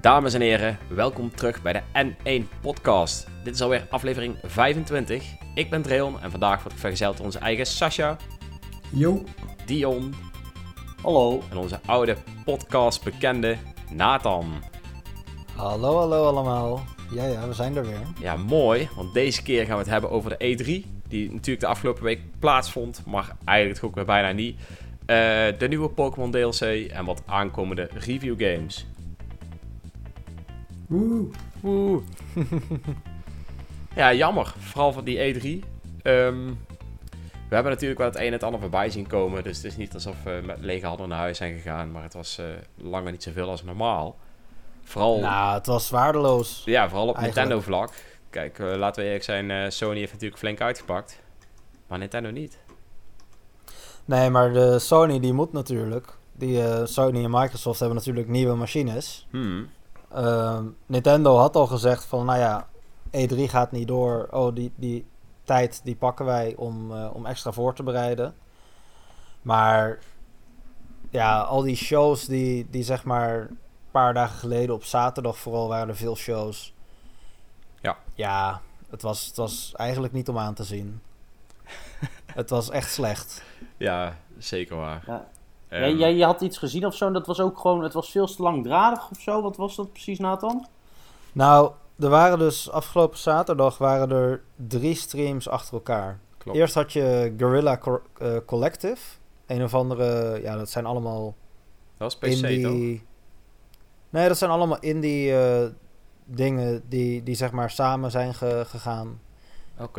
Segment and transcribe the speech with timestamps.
[0.00, 3.26] Dames en heren, welkom terug bij de N1 Podcast.
[3.44, 5.24] Dit is alweer aflevering 25.
[5.54, 8.16] Ik ben Dreon en vandaag word ik vergezeld door onze eigen Sasha,
[8.90, 9.24] Yo.
[9.66, 10.14] Dion
[11.02, 11.42] Hallo.
[11.50, 13.56] en onze oude podcastbekende
[13.90, 14.52] Nathan.
[15.56, 16.84] Hallo, hallo allemaal.
[17.10, 18.06] Ja, ja, we zijn er weer.
[18.20, 21.66] Ja, mooi, want deze keer gaan we het hebben over de E3, die natuurlijk de
[21.66, 24.60] afgelopen week plaatsvond, maar eigenlijk ook weer bijna niet.
[25.06, 25.16] Eh,
[25.58, 26.60] de nieuwe Pokémon DLC
[26.90, 28.86] en wat aankomende review games.
[30.86, 31.26] Woe.
[31.60, 32.02] Woe.
[33.94, 34.54] ja, jammer.
[34.58, 35.64] Vooral van die E3.
[36.02, 36.46] Ehm,
[37.48, 39.42] we hebben natuurlijk wel het een en het ander voorbij zien komen.
[39.44, 41.90] Dus het is niet alsof we met lege handen naar huis zijn gegaan.
[41.90, 42.46] Maar het was eh
[42.76, 44.16] langer niet zoveel als normaal.
[44.82, 46.62] Vooral, Nou, het was waardeloos.
[46.64, 47.20] ja, vooral op.
[47.20, 47.92] Nintendo-vlak.
[48.30, 49.50] Kijk, eh, laten we eerlijk zijn.
[49.50, 51.20] eh, Sony heeft natuurlijk flink uitgepakt.
[51.86, 52.58] Maar Nintendo niet.
[54.04, 56.18] Nee, maar de Sony die moet natuurlijk.
[56.32, 59.26] Die eh, Sony en Microsoft hebben natuurlijk nieuwe machines.
[59.30, 59.68] Hmm.
[60.12, 62.68] Ehm, Nintendo had al gezegd van, nou ja,
[63.10, 64.28] E3 gaat niet door.
[64.30, 65.06] Oh, die, die
[65.44, 68.34] tijd die pakken wij om, om extra voor te bereiden.
[69.42, 69.98] Maar
[71.10, 73.58] ja, al die shows die, die zeg maar een
[73.90, 76.74] paar dagen geleden op zaterdag vooral waren er veel shows.
[77.80, 77.96] Ja.
[78.14, 81.00] Ja, het was, het was eigenlijk niet om aan te zien.
[82.40, 83.42] het was echt slecht.
[83.76, 85.02] Ja, zeker waar.
[85.06, 85.28] Ja.
[85.68, 87.92] Ehm, jij, jij, je had iets gezien of zo en dat was ook gewoon, het
[87.92, 89.42] was veel te langdradig of zo.
[89.42, 90.66] Wat was dat precies, Nathan?
[91.32, 96.18] Nou, er waren dus afgelopen zaterdag waren er drie streams achter elkaar.
[96.38, 96.58] klopt.
[96.58, 99.02] Eerst had je Guerrilla Co- eh, Collective.
[99.46, 101.24] Een of andere, ja, dat zijn allemaal
[101.96, 102.50] Dat was PC, toch?
[102.50, 103.04] indie...
[104.10, 105.68] Nee, dat zijn allemaal indie eh,
[106.34, 109.20] dingen die, die zeg maar samen zijn ge- gegaan.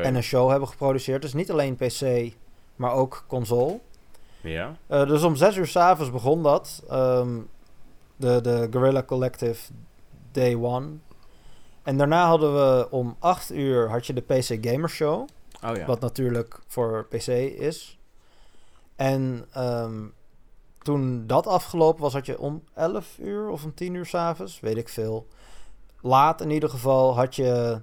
[0.03, 1.21] En een show hebben geproduceerd.
[1.21, 2.33] Dus niet alleen PC,
[2.75, 3.79] maar ook console.
[4.41, 4.75] Ja.
[4.87, 6.83] Eh, dus om zes uur s'avonds begon dat.
[6.89, 7.39] Ehm,
[8.15, 9.71] de, de Guerrilla Collective
[10.31, 10.87] Day One.
[11.83, 15.27] En daarna hadden we om 8 uur had je de PC Gamer Show.
[15.65, 15.85] Oh ja.
[15.85, 17.27] Wat natuurlijk voor PC
[17.59, 17.99] is.
[18.95, 20.03] En ehm,
[20.79, 24.77] toen dat afgelopen was, had je om 11 uur of om 10 uur s'avonds, weet
[24.77, 25.27] ik veel.
[26.01, 27.81] Laat in ieder geval had je,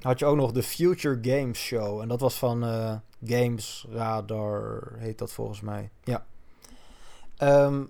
[0.00, 2.00] had je ook nog de Future Games Show.
[2.00, 5.90] En dat was van eh, Games Radar, heet dat volgens mij.
[6.04, 6.24] Ja.
[7.36, 7.82] Ehm,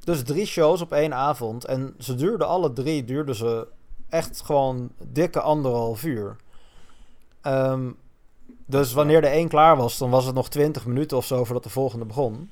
[0.00, 1.64] dus drie shows op één avond.
[1.64, 3.68] En ze duurden alle drie, duurden ze
[4.08, 6.36] echt gewoon dikke anderhalf uur.
[7.40, 7.90] Ehm,
[8.66, 11.62] dus wanneer de één klaar was, dan was het nog 20 minuten of zo voordat
[11.62, 12.50] de volgende begon.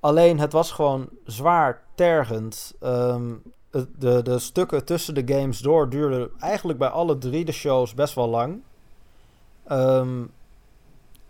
[0.00, 2.74] Alleen het was gewoon zwaar tergend.
[2.80, 3.38] Het-
[3.70, 8.14] de, de stukken tussen de games door duurden eigenlijk bij alle drie de shows best
[8.14, 8.62] wel lang.
[9.66, 10.22] Ehm,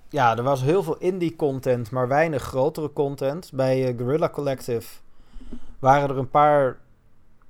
[0.09, 3.51] ja, er was heel veel indie content, maar weinig grotere content.
[3.53, 4.89] Bij eh, Guerrilla Collective
[5.79, 6.79] waren er een paar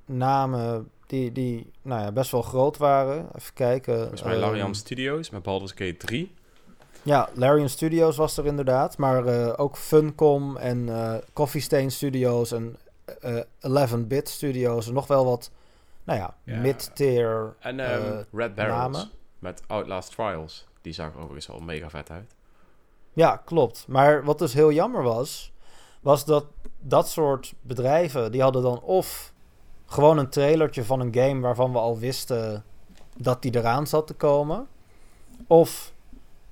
[0.04, 3.28] namen die, die nou ja, best wel groot waren.
[3.36, 3.98] Even kijken.
[3.98, 6.34] Volgens mij ehm, Larian Studios met Baldur's Gate 3.
[7.02, 8.98] ja, Larian Studios was er inderdaad.
[8.98, 12.76] Maar eh, ook Funcom en eh Coffee Stain Studios en
[13.20, 14.86] eh 11-bit Studios.
[14.86, 15.50] En nog wel wat,
[16.04, 17.54] nou ja, mid-tier.
[17.60, 19.10] En ehm, eh, Red Barrels namen.
[19.38, 20.66] met Outlast Trials.
[20.82, 22.34] Die zag er overigens wel mega vet uit.
[23.12, 23.84] Ja, klopt.
[23.88, 25.52] Maar wat dus heel jammer was,
[26.00, 26.46] was dat
[26.78, 29.32] dat soort bedrijven, die hadden dan of
[29.86, 32.64] gewoon een trailertje van een game waarvan we al wisten
[33.16, 34.66] dat die eraan zat te komen.
[35.46, 35.92] Of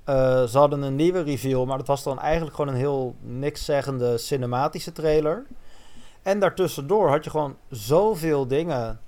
[0.03, 3.65] eh, ze hadden een nieuwe reveal, maar dat was dan eigenlijk gewoon een heel niks
[3.65, 5.45] zeggende cinematische trailer.
[6.29, 8.99] En daartussendoor had je gewoon zoveel dingen,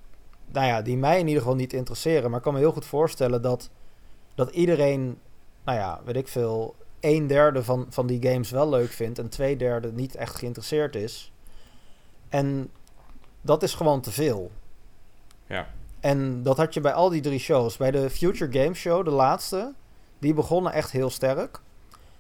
[0.51, 2.29] nou ja, die mij in ieder geval niet interesseren.
[2.29, 3.69] Maar ik kan me heel goed voorstellen dat,
[4.35, 5.19] dat iedereen,
[5.63, 9.29] nou ja, weet ik veel, een derde van, van die games wel leuk vindt en
[9.29, 11.31] twee derde niet echt geïnteresseerd is.
[12.29, 12.69] En
[13.41, 14.51] dat is gewoon te veel.
[15.45, 15.67] Ja.
[15.99, 17.77] En dat had je bij al die drie shows.
[17.77, 19.73] Bij de Future Game Show, de laatste,
[20.19, 21.61] die begonnen echt heel sterk.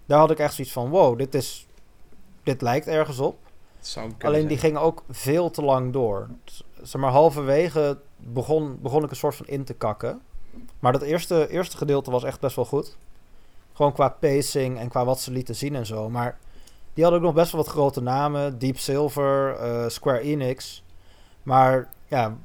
[0.05, 1.67] Daar had ik echt zoiets van, wow, dit is...
[2.43, 3.50] Dit lijkt ergens op.
[3.81, 6.29] Zou Alleen die ging ook veel te lang door.
[6.81, 10.21] Zeg maar, halverwege begon, begon ik een soort van in te kakken.
[10.79, 12.97] Maar dat eerste, eerste gedeelte was echt best wel goed.
[13.73, 16.09] Gewoon qua pacing en qua wat ze lieten zien en zo.
[16.09, 16.37] Maar
[16.93, 18.59] die hadden ook nog best wel wat grote namen.
[18.59, 20.83] Deep Silver, eh, Square Enix.
[21.43, 22.37] Maar ja,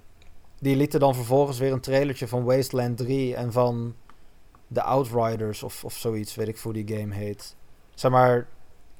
[0.58, 3.94] die lieten dan vervolgens weer een trailertje van Wasteland 3 en van
[4.72, 6.34] The Outriders of, of zoiets.
[6.34, 7.56] Weet ik hoe die game heet.
[7.94, 8.46] Zeg maar,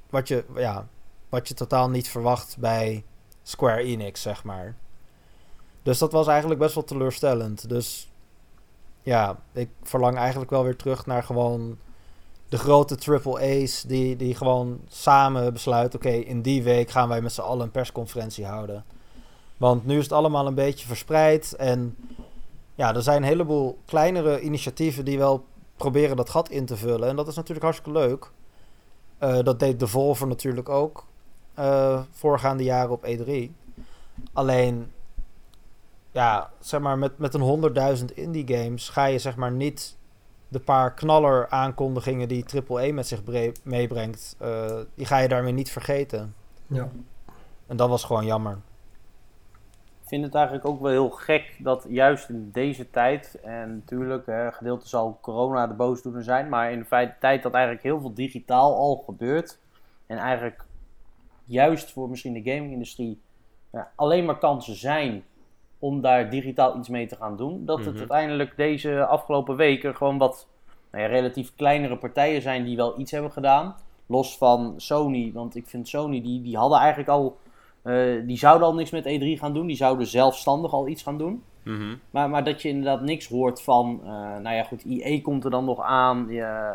[0.09, 0.87] wat je, ja,
[1.29, 3.03] wat je totaal niet verwacht bij
[3.43, 4.75] Square Enix, zeg maar.
[5.83, 7.69] Dus dat was eigenlijk best wel teleurstellend.
[7.69, 8.11] Dus
[9.01, 11.77] ja, ik verlang eigenlijk wel weer terug naar gewoon
[12.49, 15.99] de grote triple A's die, die gewoon samen besluiten...
[15.99, 18.85] oké, in die week gaan wij met z'n allen een persconferentie houden.
[19.57, 21.95] Want nu is het allemaal een beetje verspreid en
[22.75, 25.45] ja, er zijn een heleboel kleinere initiatieven die wel
[25.75, 27.09] proberen dat gat in te vullen.
[27.09, 28.31] En dat is natuurlijk hartstikke leuk.
[29.23, 31.05] Uh, dat deed Devolver natuurlijk ook
[31.59, 33.51] uh, voorgaande jaren op E3.
[34.33, 34.91] Alleen,
[36.11, 39.97] ja, zeg maar, met, met een 100.000 indie games ga je zeg maar niet
[40.47, 43.21] de paar knaller aankondigingen die AAA met zich
[43.63, 46.35] meebrengt, uh, die ga je daarmee niet vergeten.
[46.67, 46.89] Ja.
[47.67, 48.57] En dat was gewoon jammer.
[50.01, 54.25] Ik vind het eigenlijk ook wel heel gek dat juist in deze tijd, en natuurlijk,
[54.25, 58.13] hè, gedeelte zal corona de boosdoener zijn, maar in de tijd dat eigenlijk heel veel
[58.13, 59.59] digitaal al gebeurt,
[60.05, 60.65] en eigenlijk
[61.47, 63.21] juist voor misschien de gaming-industrie
[63.71, 65.23] ja, alleen maar kansen zijn
[65.79, 67.97] om daar digitaal iets mee te gaan doen, dat het mhm.
[67.97, 70.47] uiteindelijk deze afgelopen weken gewoon wat
[70.91, 73.75] nou ja, relatief kleinere partijen zijn die wel iets hebben gedaan.
[74.05, 77.37] Los van Sony, want ik vind Sony, die, die hadden eigenlijk al
[77.87, 79.67] uh, die zouden al niks met E3 gaan doen.
[79.67, 81.43] Die zouden zelfstandig al iets gaan doen.
[81.63, 81.95] Mhm.
[82.09, 83.99] maar, maar dat je inderdaad niks hoort van...
[84.03, 86.29] Uh, nou ja, goed, EA komt er dan nog aan.
[86.29, 86.69] Uh,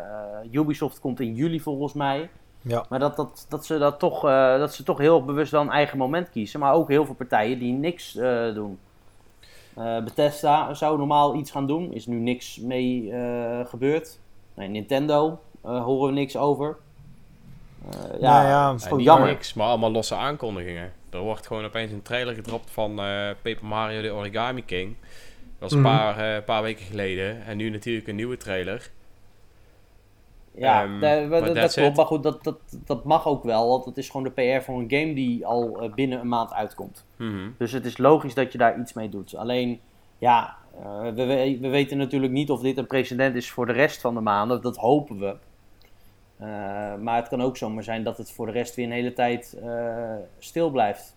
[0.51, 2.29] Ubisoft komt in juli volgens mij.
[2.63, 2.85] Ja.
[2.89, 4.21] Maar dat, dat, dat, ze dat, toch,
[4.57, 6.59] dat ze toch heel bewust wel een eigen moment kiezen.
[6.59, 8.13] Maar ook heel veel partijen die niks
[8.53, 8.79] doen.
[10.03, 11.93] Bethesda zou normaal iets gaan doen.
[11.93, 13.13] Is nu niks mee
[13.65, 14.19] gebeurd.
[14.53, 16.77] Nee, Nintendo horen we niks over.
[17.85, 19.27] Uh, ja, nou ja, is gewoon jammer.
[19.27, 20.91] Niks, maar allemaal losse aankondigingen.
[21.09, 24.95] Er wordt gewoon opeens een trailer gedropt van uh, Paper Mario de Origami King.
[25.59, 25.95] Dat was een mhm.
[25.95, 27.45] paar, uh, paar weken geleden.
[27.45, 28.91] En nu natuurlijk een nieuwe trailer.
[30.55, 31.95] Ja, um, dat, dat klopt.
[31.95, 33.69] Maar goed, dat, dat, dat mag ook wel.
[33.69, 37.05] Want het is gewoon de PR voor een game die al binnen een maand uitkomt.
[37.17, 37.49] Mhm.
[37.57, 39.35] Dus het is logisch dat je daar iets mee doet.
[39.35, 39.79] Alleen,
[40.17, 40.55] ja,
[41.13, 44.19] we, we weten natuurlijk niet of dit een precedent is voor de rest van de
[44.19, 44.61] maanden.
[44.61, 45.35] Dat hopen we.
[46.37, 49.13] Eh, maar het kan ook zomaar zijn dat het voor de rest weer een hele
[49.13, 51.15] tijd uh, stil blijft.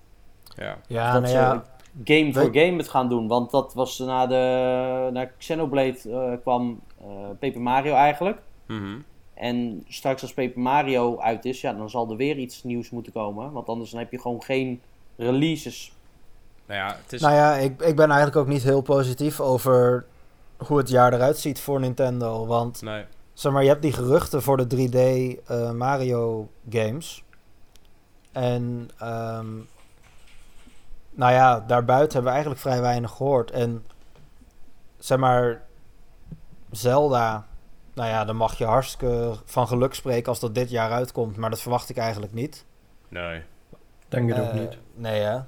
[0.55, 1.65] Ja, ja dat nou ze ja.
[2.05, 3.29] game voor game het gaan doen.
[3.29, 6.81] Want dat was na, de, na Xenoblade uh, kwam
[7.38, 8.38] Paper Mario eigenlijk.
[8.67, 9.05] Mm
[9.37, 13.12] En straks als Paper Mario uit is, ja, dan zal er weer iets nieuws moeten
[13.12, 13.53] komen.
[13.53, 14.81] Want anders dan heb je gewoon geen
[15.17, 15.93] releases.
[16.67, 17.21] Nou ja, het is...
[17.21, 20.06] nou ja ik, ik ben eigenlijk ook niet heel positief over
[20.56, 22.47] hoe het jaar eruit ziet voor Nintendo.
[22.47, 23.05] Want nee.
[23.33, 27.25] Zeg maar, je hebt die geruchten voor de 3D uh, eh, Mario games.
[28.33, 29.69] En um,
[31.11, 33.50] nou ja, daarbuiten hebben we eigenlijk vrij weinig gehoord.
[33.50, 33.85] En
[34.99, 35.62] zeg maar,
[36.71, 37.47] Zelda,
[37.96, 41.37] nou ja, dan mag je hartstikke van geluk spreken als dat dit jaar uitkomt.
[41.37, 42.64] Maar dat verwacht ik eigenlijk niet.
[43.08, 43.43] Nee.
[44.08, 44.78] Denk het uh, ook niet.
[44.94, 45.40] Nee, hè.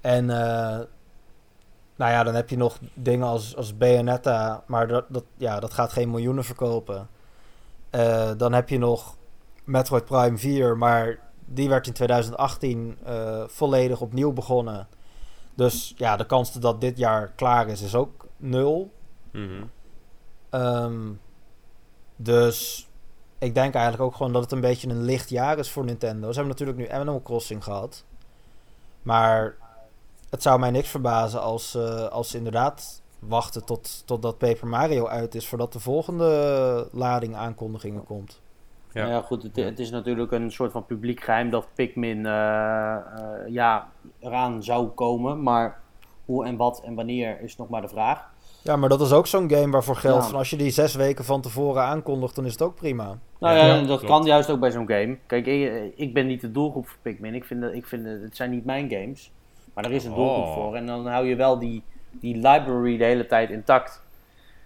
[0.00, 0.78] En uh,
[1.96, 5.74] nou ja, dan heb je nog dingen als, als Bayonetta, maar dat, dat, ja, dat
[5.74, 7.08] gaat geen miljoenen verkopen.
[7.90, 9.16] Uh, dan heb je nog
[9.64, 14.88] Metroid Prime 4, maar die werd in 2018 uh, eh, volledig opnieuw begonnen.
[15.54, 18.92] Dus ja, de kans dat dit jaar klaar is, is ook nul.
[19.32, 19.70] Mm
[20.54, 21.20] um,
[22.16, 22.88] dus
[23.38, 26.28] ik denk eigenlijk ook gewoon dat het een beetje een licht jaar is voor Nintendo.
[26.28, 28.04] Ze hebben natuurlijk nu Animal Crossing gehad.
[29.02, 29.54] Maar
[30.30, 35.06] het zou mij niks verbazen als, uh, als ze inderdaad wachten tot, totdat Paper Mario
[35.06, 38.40] uit is voordat de volgende lading aankondigingen komt.
[38.92, 42.18] Ja, nou ja goed, het, het, is natuurlijk een soort van publiek geheim dat Pikmin
[42.18, 42.96] uh, uh,
[43.48, 45.42] ja, eraan zou komen.
[45.42, 45.80] Maar
[46.24, 48.32] hoe en wat en wanneer is nog maar de vraag.
[48.64, 51.24] Ja, maar dat is ook zo'n game waarvoor geldt van als je die zes weken
[51.24, 53.18] van tevoren aankondigt, dan is het ook prima.
[53.38, 55.18] Nou ja, dat kan juist ook bij zo'n game.
[55.26, 57.34] Kijk, ik, ik, ben niet de doelgroep voor Pikmin.
[57.34, 59.30] Ik vind, dat, ik vind het zijn niet mijn games.
[59.74, 60.54] Maar er is een doelgroep oh.
[60.54, 60.74] voor.
[60.74, 64.02] En dan hou je wel die, die library de hele tijd intact.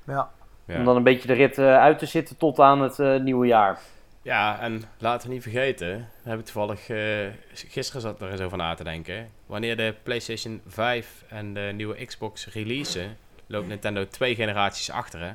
[0.07, 0.31] Ja.
[0.67, 3.47] Om dan een beetje de rit uh, uit te zitten tot aan het uh, nieuwe
[3.47, 3.79] jaar.
[4.23, 5.89] Ja, en laten we niet vergeten,
[6.23, 9.29] we hebben toevallig uh, gisteren zat er eens over na te denken.
[9.47, 13.17] Wanneer de PlayStation 5 en de nieuwe Xbox releasen,
[13.49, 15.21] loopt Nintendo twee generaties achter.
[15.21, 15.33] Hè?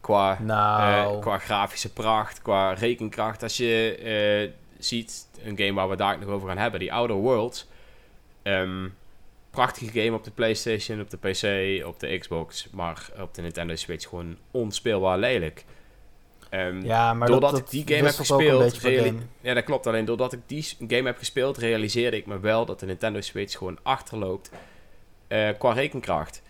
[0.00, 1.20] Qua, nou.
[1.20, 3.42] qua grafische pracht, qua rekenkracht.
[3.42, 7.66] Als je ziet, een game waar we daar nog over gaan hebben, die Outer Worlds.
[8.42, 8.94] Um,
[9.50, 12.68] prachtige game op de PlayStation, op de PC, op de Xbox.
[12.70, 15.64] Maar op de Nintendo Switch gewoon onspeelbaar lelijk.
[16.50, 18.80] Um, ja, maar doordat dat, ik die game heb gespeeld.
[19.40, 19.86] Ja, dat klopt.
[19.86, 23.58] Alleen doordat ik die game heb gespeeld, realiseerde ik me wel dat de Nintendo Switch
[23.58, 24.50] gewoon achterloopt
[25.28, 26.42] uh, qua rekenkracht.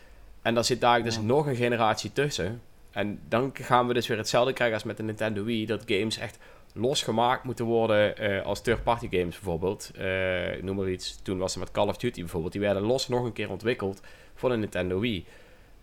[0.42, 2.62] En daar zit daar dus nog een generatie tussen.
[2.90, 5.66] En dan gaan we dus weer hetzelfde krijgen als met de Nintendo Wii.
[5.66, 6.38] Dat games echt
[6.74, 9.90] losgemaakt moeten worden uh, als third-party games bijvoorbeeld.
[9.98, 11.22] Uh, noem maar iets.
[11.22, 12.52] Toen was het met Call of Duty bijvoorbeeld.
[12.52, 14.00] Die werden los nog een keer ontwikkeld
[14.34, 15.26] voor de Nintendo Wii.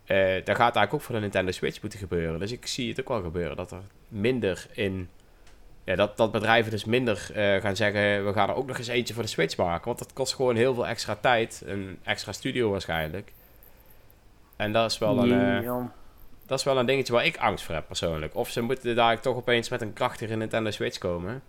[0.06, 2.40] eh dat gaat eigenlijk ook voor de Nintendo Switch moeten gebeuren.
[2.40, 5.10] Dus ik zie het ook wel gebeuren dat er minder in.
[5.86, 8.88] Ja, dat, dat bedrijven dus minder eh, gaan zeggen: we gaan er ook nog eens
[8.88, 9.86] eentje voor de Switch maken.
[9.86, 11.64] Want dat kost gewoon heel veel extra tijd.
[11.66, 13.34] Een extra studio waarschijnlijk.
[14.56, 15.64] En dat is wel een.
[15.64, 15.72] eh,
[16.46, 18.36] dat is wel een dingetje waar ik angst voor heb persoonlijk.
[18.36, 21.42] Of ze moeten daar toch opeens met een krachtige Nintendo Switch komen.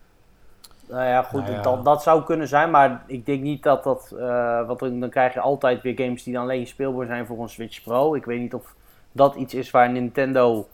[0.89, 1.63] Nou ja, goed, Nou ja.
[1.63, 4.15] Dat, dat zou kunnen zijn, maar ik denk niet dat dat...
[4.19, 7.43] eh want dan, dan krijg je altijd weer games die dan alleen speelbaar zijn voor
[7.43, 8.15] een Switch Pro.
[8.15, 8.75] Ik weet niet of
[9.13, 10.69] dat iets is waar Nintendo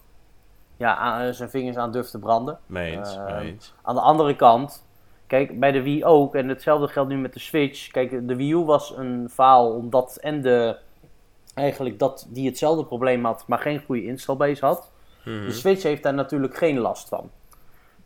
[0.82, 2.58] ja, aan- zijn vingers aan durft te branden.
[2.66, 3.74] Mee eens, Ehm, mee eens.
[3.82, 4.84] Aan de andere kant,
[5.26, 7.90] kijk, bij de Wii ook, en hetzelfde geldt nu met de Switch.
[7.90, 10.76] Kijk, de Wii U was een faal, omdat en de...
[11.54, 14.90] Eigenlijk dat die hetzelfde probleem had, maar geen goede installbase had.
[15.24, 15.44] Mhm.
[15.44, 17.30] De Switch heeft daar natuurlijk geen last van.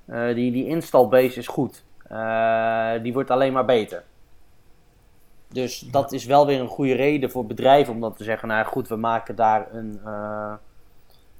[0.04, 1.85] Eh, die, die installbase is goed.
[2.09, 4.04] Eh, die wordt alleen maar beter.
[5.49, 8.64] Dus dat is wel weer een goede reden voor bedrijven om dan te zeggen, nou
[8.66, 10.52] goed, we maken daar een, eh,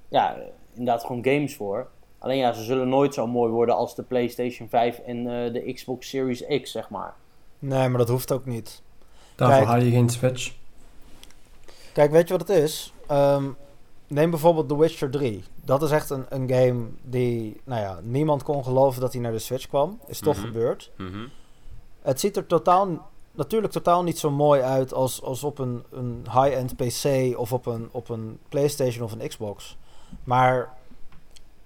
[0.09, 0.37] ja,
[0.79, 1.89] inderdaad gewoon games voor.
[2.19, 5.73] Alleen ja, ze zullen nooit zo mooi worden als de PlayStation 5 en eh, de
[5.73, 7.15] Xbox Series X, zeg maar.
[7.59, 8.83] Nee, maar dat hoeft ook niet.
[9.35, 10.53] Daarvoor haal je geen Switch.
[11.93, 12.93] Kijk, weet je wat het is?
[13.07, 13.45] Ehm,
[14.07, 15.45] neem bijvoorbeeld The Witcher 3.
[15.65, 19.33] Dat is echt een, een game die, nou ja, niemand kon geloven dat hij naar
[19.33, 20.01] de Switch kwam.
[20.07, 20.47] Is toch Mhm.
[20.47, 20.91] gebeurd.
[20.97, 21.27] Mhm.
[22.03, 26.23] Het ziet er totaal, natuurlijk totaal niet zo mooi uit als, als op een, een
[26.33, 29.77] high-end PC of op een, op een PlayStation of een Xbox.
[30.25, 30.75] Maar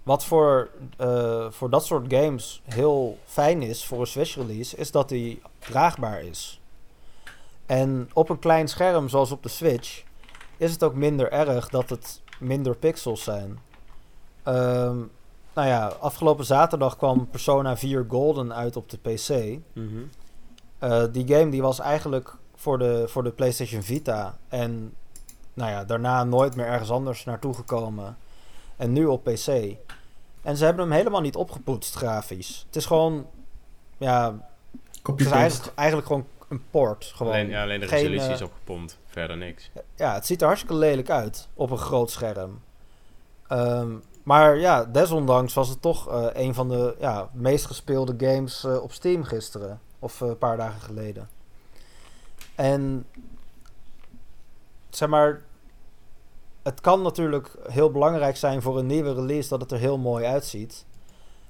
[0.03, 4.91] wat voor, eh, voor dat soort games heel fijn is voor een Switch release, is
[4.91, 6.61] dat die draagbaar is.
[7.67, 10.03] En op een klein scherm zoals op de Switch
[10.57, 13.59] is het ook minder erg dat het minder pixels zijn.
[14.43, 14.97] Ehm,
[15.55, 19.59] nou ja, afgelopen zaterdag kwam Persona 4 Golden uit op de PC.
[19.73, 20.03] Mhm.
[20.79, 24.39] Eh, die game die was eigenlijk voor de, voor de PlayStation Vita.
[24.49, 24.95] En
[25.55, 28.17] nou ja, daarna nooit meer ergens anders naartoe gekomen.
[28.81, 29.77] En nu op PC.
[30.43, 32.65] En ze hebben hem helemaal niet opgepoetst grafisch.
[32.67, 33.27] Het is gewoon.
[33.99, 34.49] Ja,
[35.03, 37.05] het is eigenlijk, eigenlijk gewoon een port.
[37.05, 37.33] Gewoon.
[37.33, 39.71] Alleen, ja, alleen de Geen, resolutie is eh, opgepompt, verder niks.
[39.95, 42.61] Ja, het ziet er hartstikke lelijk uit op een groot scherm.
[43.49, 48.65] Ehm, maar ja, desondanks was het toch eh, een van de ja, meest gespeelde games
[48.65, 49.81] eh, op Steam gisteren.
[49.99, 51.29] Of eh, een paar dagen geleden.
[52.55, 53.07] En
[54.91, 55.43] zeg maar,
[56.63, 60.25] het kan natuurlijk heel belangrijk zijn voor een nieuwe release dat het er heel mooi
[60.25, 60.87] uitziet.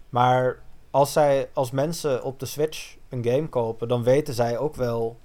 [0.09, 4.75] Maar als, zij, als mensen op de Switch een game kopen, dan weten zij ook
[4.75, 5.17] wel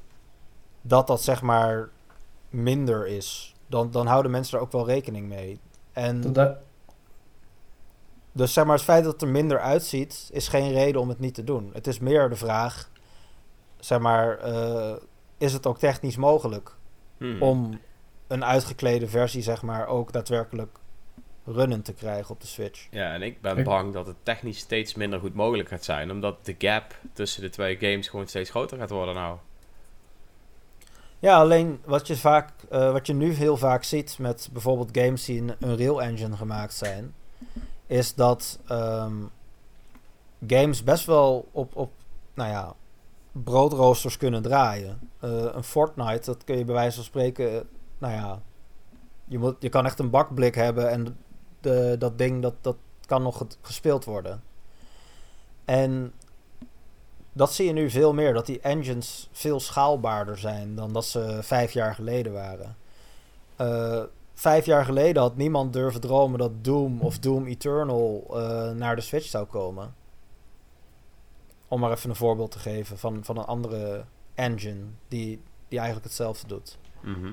[0.81, 1.89] dat dat zeg maar
[2.49, 3.55] minder is.
[3.67, 5.59] Dan, dan houden mensen er ook wel rekening mee.
[5.91, 6.33] En Dat-
[8.31, 11.19] dus zeg maar, het feit dat het er minder uitziet, is geen reden om het
[11.19, 11.69] niet te doen.
[11.73, 12.89] Het is meer de vraag,
[13.79, 14.93] zeg maar, eh,
[15.37, 16.75] is het ook technisch mogelijk
[17.17, 17.41] Mhm.
[17.41, 17.79] om
[18.27, 20.77] een uitgeklede versie, zeg maar, ook daadwerkelijk
[21.45, 22.87] runnend te krijgen op de Switch?
[22.91, 26.11] Ja, en ik ben bang dat het technisch steeds minder goed mogelijk gaat zijn.
[26.11, 29.37] Omdat de gap tussen de twee games gewoon steeds groter gaat worden nou.
[31.19, 35.25] Ja, alleen wat je, vaak, eh, wat je nu heel vaak ziet met bijvoorbeeld games
[35.25, 37.13] die in Unreal Engine gemaakt zijn,
[37.87, 39.13] is dat ehm,
[40.47, 41.91] games best wel op, op
[42.33, 42.73] nou ja,
[43.31, 44.99] broodroosters kunnen draaien.
[45.19, 47.67] Eh, een Fortnite, dat kun je bij wijze van spreken,
[48.05, 48.41] nou ja,
[49.25, 51.17] je, moet, je kan echt een bakblik hebben en
[51.61, 54.43] de, dat ding dat, dat kan nog ge- gespeeld worden.
[55.65, 56.13] En
[57.33, 61.39] dat zie je nu veel meer, dat die engines veel schaalbaarder zijn dan dat ze
[61.41, 62.75] vijf jaar geleden waren.
[63.55, 68.95] Eh, vijf jaar geleden had niemand durven dromen dat Doom of Doom Eternal eh, naar
[68.95, 69.95] de Switch zou komen.
[71.67, 76.07] Om maar even een voorbeeld te geven van, van een andere engine die, die eigenlijk
[76.07, 76.77] hetzelfde doet.
[77.01, 77.31] Mhm.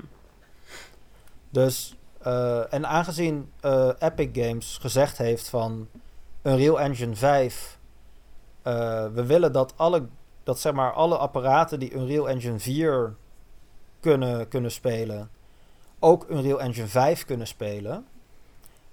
[1.53, 5.87] Dus, eh, en aangezien eh, Epic Games gezegd heeft van
[6.41, 7.79] Unreal Engine 5,
[8.61, 8.73] eh,
[9.13, 10.05] we willen dat alle,
[10.43, 13.15] dat zeg maar alle apparaten die Unreal Engine 4
[13.99, 15.29] kunnen, kunnen spelen,
[15.99, 18.05] ook Unreal Engine 5 kunnen spelen.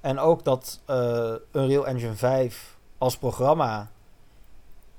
[0.01, 0.81] En ook dat
[1.53, 3.91] Unreal Engine 5 als programma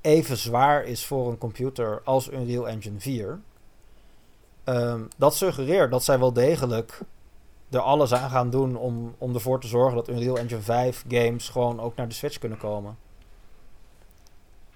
[0.00, 3.40] even zwaar is voor een computer als Unreal Engine 4.
[4.64, 7.00] Ehm, dat suggereert dat zij wel degelijk
[7.74, 11.48] er alles aan gaan doen om, om ervoor te zorgen dat Unreal Engine 5 games
[11.48, 12.96] gewoon ook naar de Switch kunnen komen.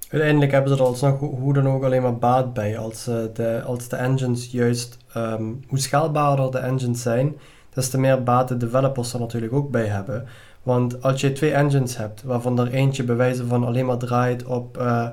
[0.09, 2.79] Uiteindelijk hebben ze er alsnog hoe, dan ook alleen maar baat bij.
[2.79, 7.37] Als, eh, de, als de engines juist, ehm, hoe schaalbaarder de engines zijn,
[7.75, 10.27] des te meer baat de developers er natuurlijk ook bij hebben.
[10.63, 14.45] Want als je twee engines hebt, waarvan er eentje bij wijze van alleen maar draait
[14.45, 15.09] op eh,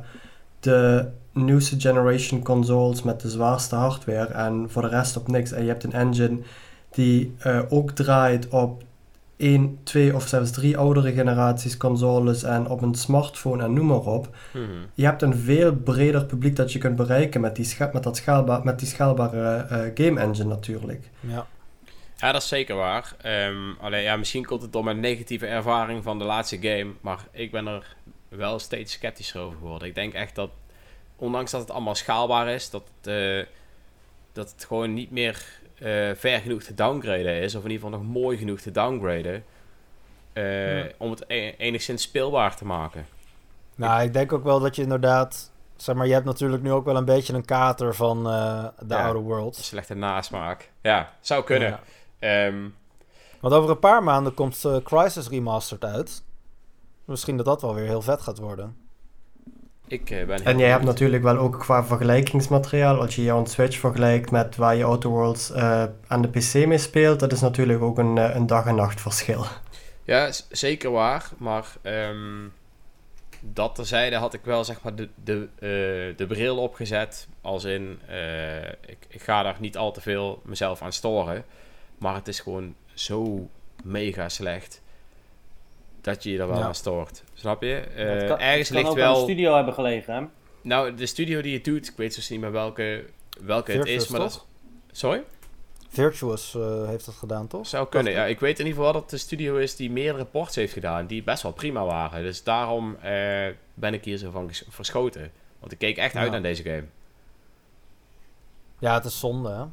[0.59, 5.51] de nieuwste generation consoles met de zwaarste hardware en voor de rest op niks.
[5.51, 6.39] En je hebt een engine
[6.95, 8.83] die eh, ook draait op
[9.37, 13.97] één, twee of zelfs drie oudere generaties consoles en op een smartphone en noem maar
[14.05, 14.35] op.
[14.51, 14.63] Mhm.
[14.93, 18.17] Je hebt een veel breder publiek dat je kunt bereiken met die, scha- met dat
[18.17, 21.09] schaalba met die schaalbare eh, game engine natuurlijk.
[21.19, 21.47] Ja.
[22.17, 23.15] Ja, dat is zeker waar.
[23.21, 26.91] Ehm, alleen ja, misschien komt het door mijn negatieve ervaring van de laatste game.
[27.01, 27.95] Maar ik ben er
[28.29, 29.87] wel steeds sceptischer over geworden.
[29.87, 30.49] Ik denk echt dat,
[31.15, 33.45] ondanks dat het allemaal schaalbaar is, dat het, eh,
[34.33, 35.45] dat het gewoon niet meer
[35.83, 37.55] eh, ver genoeg te downgraden is.
[37.55, 39.43] Of in ieder geval nog mooi genoeg te downgraden.
[40.33, 40.91] eh, Ja.
[40.97, 43.05] Om het e- enigszins speelbaar te maken.
[43.75, 45.51] Nou, ik denk ook wel dat je inderdaad...
[45.75, 48.93] Zeg maar, je hebt natuurlijk nu ook wel een beetje een kater van eh de
[48.93, 49.03] Ja.
[49.03, 49.67] Outer Worlds.
[49.67, 50.71] Slechte nasmaak.
[50.81, 51.69] Ja, zou kunnen.
[51.69, 51.79] Ja.
[52.47, 52.67] Ehm,
[53.39, 56.23] Want over een paar maanden komt Crisis Remastered uit.
[57.05, 58.77] Misschien dat dat wel weer heel vet gaat worden.
[59.93, 63.45] Ik eh, ben heel En jij hebt natuurlijk wel ook qua vergelijkingsmateriaal, als je jouw
[63.45, 67.41] Switch vergelijkt met waar je Outer Worlds eh, aan de PC mee speelt, dat is
[67.41, 69.45] natuurlijk ook een, eh, een dag en nacht verschil.
[70.03, 71.29] Ja, zeker waar.
[71.37, 72.47] Maar ehm,
[73.39, 75.47] dat terzijde had ik wel zeg maar de, de,
[76.15, 77.27] de bril opgezet.
[77.41, 77.99] Als in,
[78.85, 81.45] ik, ik ga daar niet al te veel mezelf aan storen.
[81.97, 83.49] Maar het is gewoon zo
[83.83, 84.81] mega slecht.
[86.03, 86.63] Dat je je er wel Ja.
[86.65, 87.23] aan stoort.
[87.33, 87.75] Snap je?
[87.75, 89.23] Eh, Het kan, ergens het kan ligt ook aan de wel...
[89.23, 90.21] studio hebben gelegen, hè?
[90.61, 93.05] Nou, de studio die het doet, ik weet dus niet meer welke,
[93.41, 94.07] welke het is.
[94.07, 94.45] Maar dat,
[94.91, 95.23] sorry?
[95.89, 97.67] Virtuous eh, heeft dat gedaan, toch?
[97.67, 98.13] Zou kunnen.
[98.13, 100.73] Ja, ik weet in ieder geval dat het een studio is die meerdere ports heeft
[100.73, 101.07] gedaan.
[101.07, 102.23] Die best wel prima waren.
[102.23, 105.31] Dus daarom eh, ben ik hier zo van verschoten.
[105.59, 106.83] Want ik keek echt uit naar deze game.
[108.79, 109.55] Ja, het is zonde, hè?
[109.59, 109.69] Ja,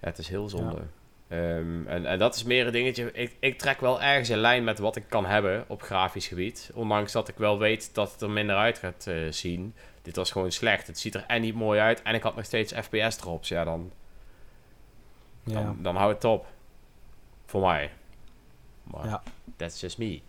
[0.00, 0.82] het is heel zonde.
[1.30, 3.12] Ehm, en, en dat is meer een dingetje.
[3.12, 6.70] Ik, ik trek wel ergens een lijn met wat ik kan hebben op grafisch gebied.
[6.74, 9.74] Ondanks dat ik wel weet dat het er minder uit gaat eh, zien.
[10.02, 10.86] Dit was gewoon slecht.
[10.86, 12.02] Het ziet er en niet mooi uit.
[12.02, 13.48] En ik had nog steeds FPS drops.
[13.48, 13.92] Ja, dan,
[15.44, 15.62] Ja.
[15.62, 16.46] dan, dan hou het op.
[17.46, 17.90] Voor mij.
[18.84, 19.22] Maar Ja.
[19.56, 20.20] that's just me.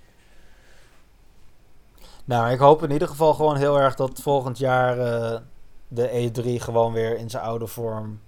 [2.26, 5.40] Nou, ik hoop in ieder geval gewoon heel erg dat volgend jaar eh,
[5.88, 8.20] de E3 gewoon weer in zijn oude vorm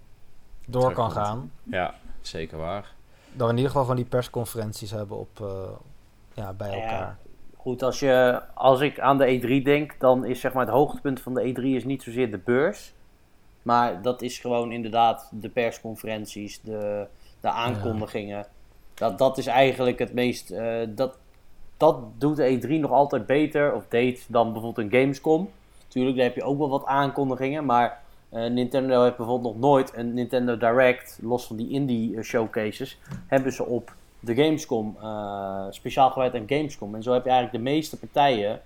[0.67, 1.51] door kan gaan.
[1.63, 1.95] Ja,
[2.27, 2.91] zeker waar.
[3.31, 5.47] Dat we in ieder geval gewoon die persconferenties hebben op, eh,
[6.33, 6.73] ja, bij Ja.
[6.81, 7.17] elkaar.
[7.57, 11.21] Goed, als, je, als ik aan de E3 denk, dan is zeg maar het hoogtepunt
[11.21, 12.93] van de E3 is niet zozeer de beurs.
[13.61, 17.05] Maar dat is gewoon inderdaad de persconferenties, de,
[17.39, 18.45] de aankondigingen.
[18.93, 20.51] Dat, dat is eigenlijk het meest.
[20.51, 21.17] eh, dat,
[21.77, 25.49] dat doet de E3 nog altijd beter of deed dan bijvoorbeeld een Gamescom.
[25.87, 27.65] Tuurlijk, daar heb je ook wel wat aankondigingen.
[27.65, 28.02] Maar
[28.33, 32.99] eh, Nintendo heeft bijvoorbeeld nog nooit een Nintendo Direct, los van die indie eh, showcases,
[33.27, 36.95] hebben ze op de Gamescom, eh, speciaal gewijd aan Gamescom.
[36.95, 38.61] En zo heb je eigenlijk de meeste partijen,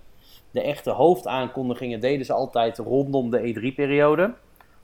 [0.52, 4.34] de echte hoofdaankondigingen deden ze altijd rondom de E3-periode.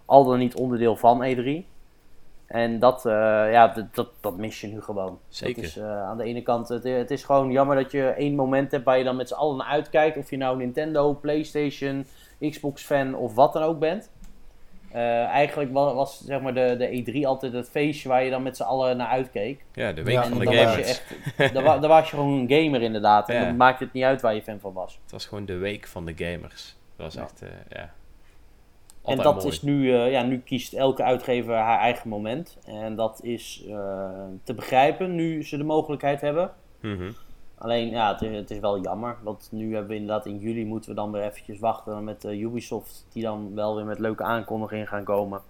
[0.05, 1.71] Al dan niet onderdeel van E3.
[2.47, 5.19] En dat, ja, dat, dat, dat mis je nu gewoon.
[5.27, 5.61] Zeker.
[5.61, 8.71] Dat is, aan de ene kant, het, het is gewoon jammer dat je één moment
[8.71, 10.17] hebt waar je dan met z'n allen uitkijkt.
[10.17, 12.05] Of je nou Nintendo, Playstation,
[12.39, 14.11] Xbox-fan of wat dan ook bent.
[14.93, 18.43] Eh, eigenlijk wa- was zeg maar de, de E3 altijd het feestje waar je dan
[18.43, 19.63] met z'n allen naar uitkeek.
[19.73, 21.01] Ja, de week Ja, van de dan was je gamers.
[21.37, 23.29] echt, dan, wa- dan was je gewoon een gamer inderdaad.
[23.29, 23.45] En Ja.
[23.45, 24.99] dan maakt het niet uit waar je fan van was.
[25.03, 26.75] Het was gewoon de week van de gamers.
[26.95, 27.21] Dat was Ja.
[27.21, 27.93] echt, eh, ja.
[29.05, 29.47] En dat mooi.
[29.47, 32.57] is nu, eh, ja, nu kiest elke uitgever haar eigen moment.
[32.65, 34.09] En dat is eh,
[34.43, 36.51] te begrijpen nu ze de mogelijkheid hebben.
[36.81, 37.11] Mhm.
[37.63, 39.17] Alleen, ja, het is, het is wel jammer.
[39.21, 42.41] Want nu hebben we inderdaad in juli moeten we dan weer eventjes wachten met eh,
[42.41, 43.05] Ubisoft.
[43.11, 45.41] Die dan wel weer met leuke aankondigingen gaan komen.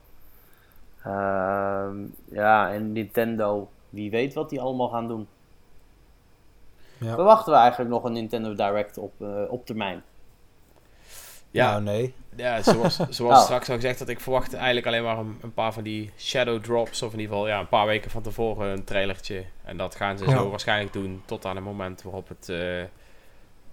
[1.03, 3.69] Ehm, ja, en Nintendo.
[3.89, 5.27] Wie weet wat die allemaal gaan doen.
[6.97, 7.13] Ja.
[7.13, 10.03] Verwachten we eigenlijk nog een Nintendo Direct op, eh, op termijn?
[11.53, 12.13] Ja, Nou, nee.
[12.35, 13.43] ja, zoals, zoals Nou.
[13.43, 16.61] straks al gezegd, dat ik verwacht eigenlijk alleen maar een, een paar van die shadow
[16.63, 17.01] drops.
[17.01, 19.43] Of in ieder geval ja, een paar weken van tevoren een trailertje.
[19.63, 20.31] En dat gaan ze Ja.
[20.31, 22.83] zo waarschijnlijk doen tot aan het moment waarop het eh,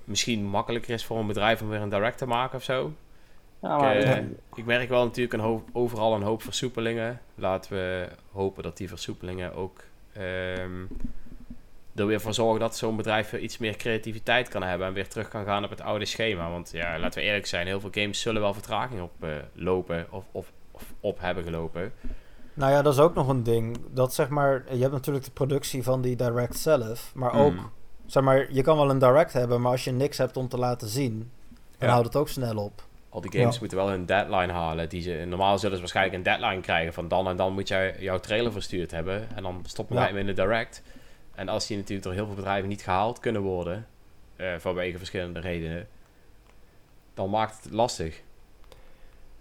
[0.05, 2.93] misschien makkelijker is voor een bedrijf om weer een direct te maken of zo.
[3.63, 7.21] Ja, Ik, maar, eh, ik merk wel natuurlijk een hoop, overal een hoop versoepelingen.
[7.35, 9.81] Laten we hopen dat die versoepelingen ook
[10.13, 10.85] ehm,
[11.95, 15.09] er weer voor zorgen dat zo'n bedrijf weer iets meer creativiteit kan hebben en weer
[15.09, 16.51] terug kan gaan op het oude schema.
[16.51, 20.07] Want ja, laten we eerlijk zijn, heel veel games zullen wel vertraging op eh, lopen
[20.11, 21.93] of, of, of op hebben gelopen.
[22.55, 23.77] Nou ja, dat is ook nog een ding.
[23.91, 27.71] Dat zeg maar, je hebt natuurlijk de productie van die direct zelf, maar ook, Mm.
[28.07, 30.59] zeg maar, je kan wel een direct hebben, maar als je niks hebt om te
[30.59, 31.31] laten zien,
[31.79, 31.95] dan Ja.
[31.95, 32.83] houdt het ook snel op.
[33.09, 33.61] Al die games Ja.
[33.61, 34.89] moeten wel een deadline halen.
[34.89, 37.97] Die ze, normaal zullen ze waarschijnlijk een deadline krijgen van dan en dan moet jij
[37.99, 39.29] jouw trailer verstuurd hebben.
[39.37, 40.11] En dan stoppen wij Ja.
[40.11, 40.83] hem in de direct.
[41.41, 43.87] En als die natuurlijk door heel veel bedrijven niet gehaald kunnen worden,
[44.37, 45.89] eh, vanwege verschillende redenen,
[47.15, 48.23] dan maakt het lastig.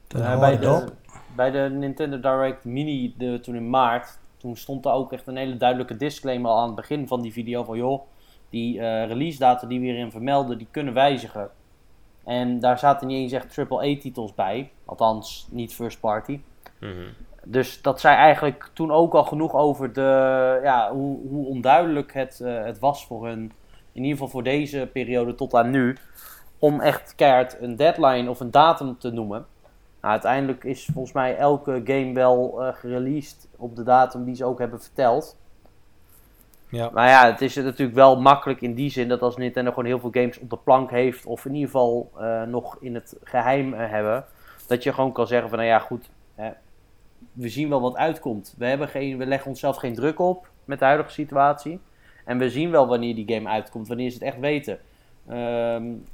[0.07, 0.93] Bij, de, op.
[1.35, 5.37] bij de Nintendo Direct Mini de, toen in maart, toen stond er ook echt een
[5.37, 8.01] hele duidelijke disclaimer aan het begin van die video van joh,
[8.49, 11.49] die eh, release data die we hierin vermelden, die kunnen wijzigen.
[12.23, 16.39] En daar zaten niet eens echt AAA-titels bij, althans niet first party.
[16.79, 17.09] Mhm.
[17.51, 22.39] Dus dat zei eigenlijk toen ook al genoeg over de, ja, hoe, hoe onduidelijk het,
[22.39, 23.39] eh, het was voor hun,
[23.91, 25.97] in ieder geval voor deze periode tot aan nu,
[26.59, 29.45] om echt keihard een deadline of een datum te noemen.
[30.01, 34.45] Nou, uiteindelijk is volgens mij elke game wel uh, gereleased op de datum die ze
[34.45, 35.37] ook hebben verteld.
[36.67, 36.89] Ja.
[36.93, 39.99] Maar ja, het is natuurlijk wel makkelijk in die zin dat als Nintendo gewoon heel
[39.99, 43.73] veel games op de plank heeft, of in ieder geval uh, nog in het geheim
[43.73, 44.25] uh, hebben,
[44.67, 46.09] dat je gewoon kan zeggen van nou ja, goed,
[47.33, 48.55] we zien wel wat uitkomt.
[48.57, 51.79] We, hebben geen, we leggen onszelf geen druk op met de huidige situatie.
[52.25, 54.79] En we zien wel wanneer die game uitkomt, wanneer ze het echt weten.
[55.29, 56.05] Um,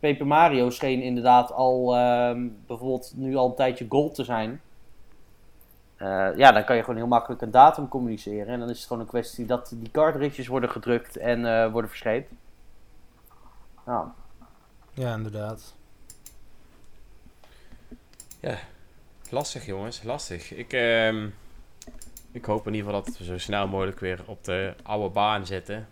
[0.00, 4.60] Paper Mario scheen inderdaad al um, bijvoorbeeld nu al een tijdje gold te zijn.
[5.98, 8.46] Uh, ja, dan kan je gewoon heel makkelijk een datum communiceren.
[8.46, 11.90] En dan is het gewoon een kwestie dat die cartridges worden gedrukt en uh, worden
[11.90, 12.32] verscheept.
[13.86, 14.06] Nou.
[14.94, 15.74] Ja, inderdaad.
[18.40, 18.58] Ja,
[19.32, 20.52] lastig jongens, lastig.
[20.52, 21.24] Ik, uh,
[22.32, 25.46] ik hoop in ieder geval dat we zo snel mogelijk weer op de oude baan
[25.46, 25.88] zitten.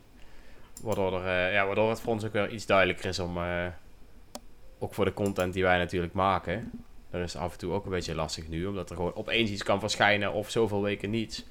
[0.83, 3.67] Waardoor, er, uh, ja, waardoor het voor ons ook weer iets duidelijker is om, uh,
[4.79, 6.71] ook voor de content die wij natuurlijk maken.
[7.11, 9.63] Dat is af en toe ook een beetje lastig nu, omdat er gewoon opeens iets
[9.63, 11.45] kan verschijnen of zoveel weken niets.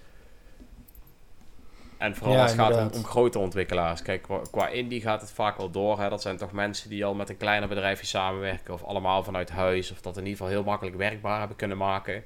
[2.00, 4.02] En vooral Ja, als het gaat om, om grote ontwikkelaars.
[4.02, 6.00] Kijk, qua, qua indie gaat het vaak wel door.
[6.00, 6.10] Hè.
[6.10, 8.74] Dat zijn toch mensen die al met een kleiner bedrijfje samenwerken.
[8.74, 9.92] Of allemaal vanuit huis.
[9.92, 12.24] Of dat in ieder geval heel makkelijk werkbaar hebben kunnen maken.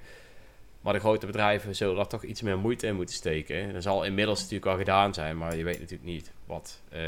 [0.82, 3.74] Maar de grote bedrijven zullen daar toch iets meer moeite in moeten steken.
[3.74, 5.38] Dat zal inmiddels natuurlijk al gedaan zijn.
[5.38, 7.02] Maar je weet natuurlijk niet wat eh,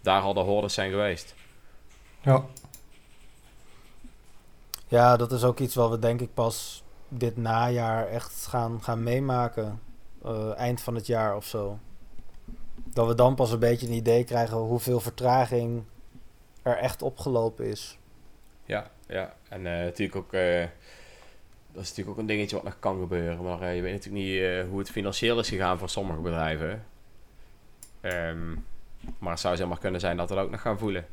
[0.00, 1.34] daar al de hordes zijn geweest.
[2.20, 2.44] Ja,
[4.88, 9.02] Ja, dat is ook iets wat we denk ik pas dit najaar echt gaan, gaan
[9.02, 9.80] meemaken.
[10.28, 11.78] Eh, eind van het jaar of zo.
[12.84, 15.84] Dat we dan pas een beetje een idee krijgen hoeveel vertraging
[16.62, 17.98] er echt opgelopen is.
[18.64, 19.34] Ja, ja.
[19.48, 20.32] En eh, natuurlijk ook...
[20.32, 20.66] eh,
[21.72, 23.42] dat is natuurlijk ook een dingetje wat nog kan gebeuren.
[23.42, 26.84] Maar je weet natuurlijk niet hoe het financieel is gegaan voor sommige bedrijven.
[28.00, 28.52] Ehm,
[29.18, 31.06] maar het zou zomaar kunnen zijn dat we dat ook nog gaan voelen.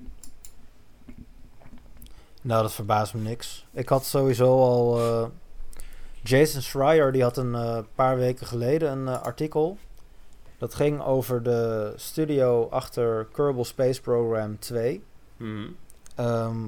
[2.41, 3.65] Nou, dat verbaast me niks.
[3.71, 4.99] Ik had sowieso al.
[6.27, 9.77] Jason Schreier die had een eh, paar weken geleden een eh, artikel.
[10.57, 15.03] Dat ging over de studio achter Kerbal Space Program 2.
[15.38, 15.67] Mhm.
[16.15, 16.67] Ehm,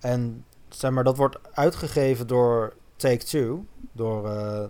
[0.00, 3.64] en zeg maar, dat wordt uitgegeven door Take-Two.
[3.92, 4.64] Door eh,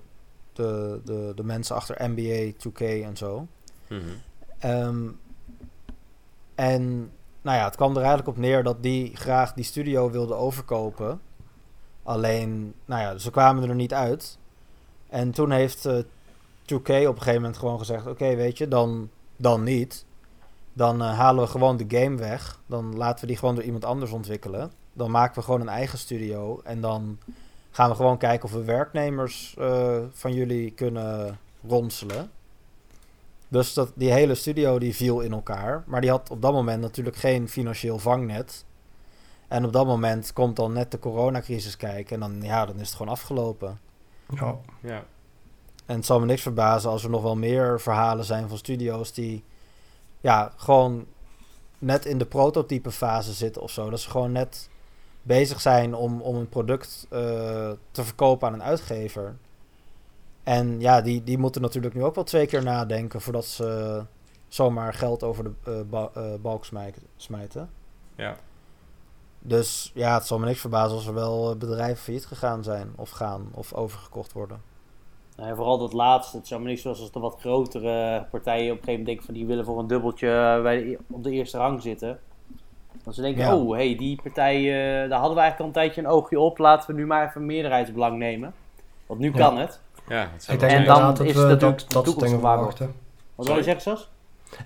[0.53, 3.47] de, de, de mensen achter NBA 2K en zo.
[3.89, 4.01] Mhm.
[4.59, 5.09] Ehm,
[6.55, 7.11] en
[7.43, 11.21] nou ja, het kwam er eigenlijk op neer dat die graag die studio wilde overkopen.
[12.07, 14.39] Alleen, nou ja, ze kwamen er niet uit.
[15.09, 15.99] En toen heeft eh
[16.73, 20.05] 2K op een gegeven moment gewoon gezegd: Oké, weet je, dan, dan niet.
[20.73, 22.59] Dan eh, halen we gewoon de game weg.
[22.67, 24.73] Dan laten we die gewoon door iemand anders ontwikkelen.
[24.93, 26.61] Dan maken we gewoon een eigen studio.
[26.65, 27.19] En dan
[27.71, 31.39] gaan we gewoon kijken of we werknemers eh, van jullie kunnen
[31.69, 32.31] ronselen.
[33.49, 35.83] Dus dat, die hele studio die viel in elkaar.
[35.87, 38.65] Maar die had op dat moment natuurlijk geen financieel vangnet.
[39.49, 42.15] En op dat moment komt dan net de coronacrisis kijken.
[42.15, 43.81] En dan, ja, dan is het gewoon afgelopen.
[44.35, 44.57] ja.
[44.81, 45.05] Ja.
[45.87, 49.13] En het zal me niks verbazen als er nog wel meer verhalen zijn van studio's
[49.13, 49.45] die
[50.21, 51.07] ja, gewoon
[51.79, 53.91] net in de prototype fase zitten of zo.
[53.91, 54.69] Dat ze gewoon net
[55.23, 57.19] bezig zijn om, om een product eh,
[57.91, 59.37] te verkopen aan een uitgever.
[60.43, 64.03] En ja, die, die moeten natuurlijk nu ook wel twee keer nadenken voordat ze
[64.49, 67.71] zomaar geld over de eh, ba- eh, balk smijten- smijten.
[68.15, 68.37] Ja.
[69.49, 72.93] Dus ja, het zal me niks verbazen als er wel eh, bedrijven failliet gegaan zijn
[72.97, 74.61] of gaan of overgekocht worden.
[75.37, 76.37] Nou, en vooral dat laatste.
[76.37, 79.25] Het zou me niet zoals als de wat grotere partijen op een gegeven moment denken
[79.25, 82.19] van die willen voor een dubbeltje eh, bij de, op de eerste rang zitten.
[83.05, 83.57] Dat ze denken, Ja.
[83.57, 86.59] oh hey, die partij, eh, daar hadden we eigenlijk al een tijdje een oogje op.
[86.59, 88.55] Laten we nu maar even meerderheidsbelang nemen.
[89.07, 89.37] Want nu Ja.
[89.39, 89.81] kan het.
[90.09, 92.05] Ja, dat zou Ik wel denk En dan dat is we het dat, natuurlijk dat
[92.05, 92.95] toekomstgevaar verwachten.
[93.35, 94.11] Wat wil je zeggen, Sas?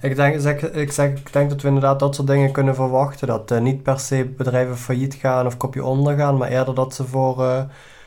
[0.00, 3.26] Ik denk, zeg, ik, zeg, ik denk dat we inderdaad dat soort dingen kunnen verwachten.
[3.26, 6.94] Dat eh, niet per se bedrijven failliet gaan of kopje onder gaan, maar eerder dat
[6.94, 7.62] ze voor, eh,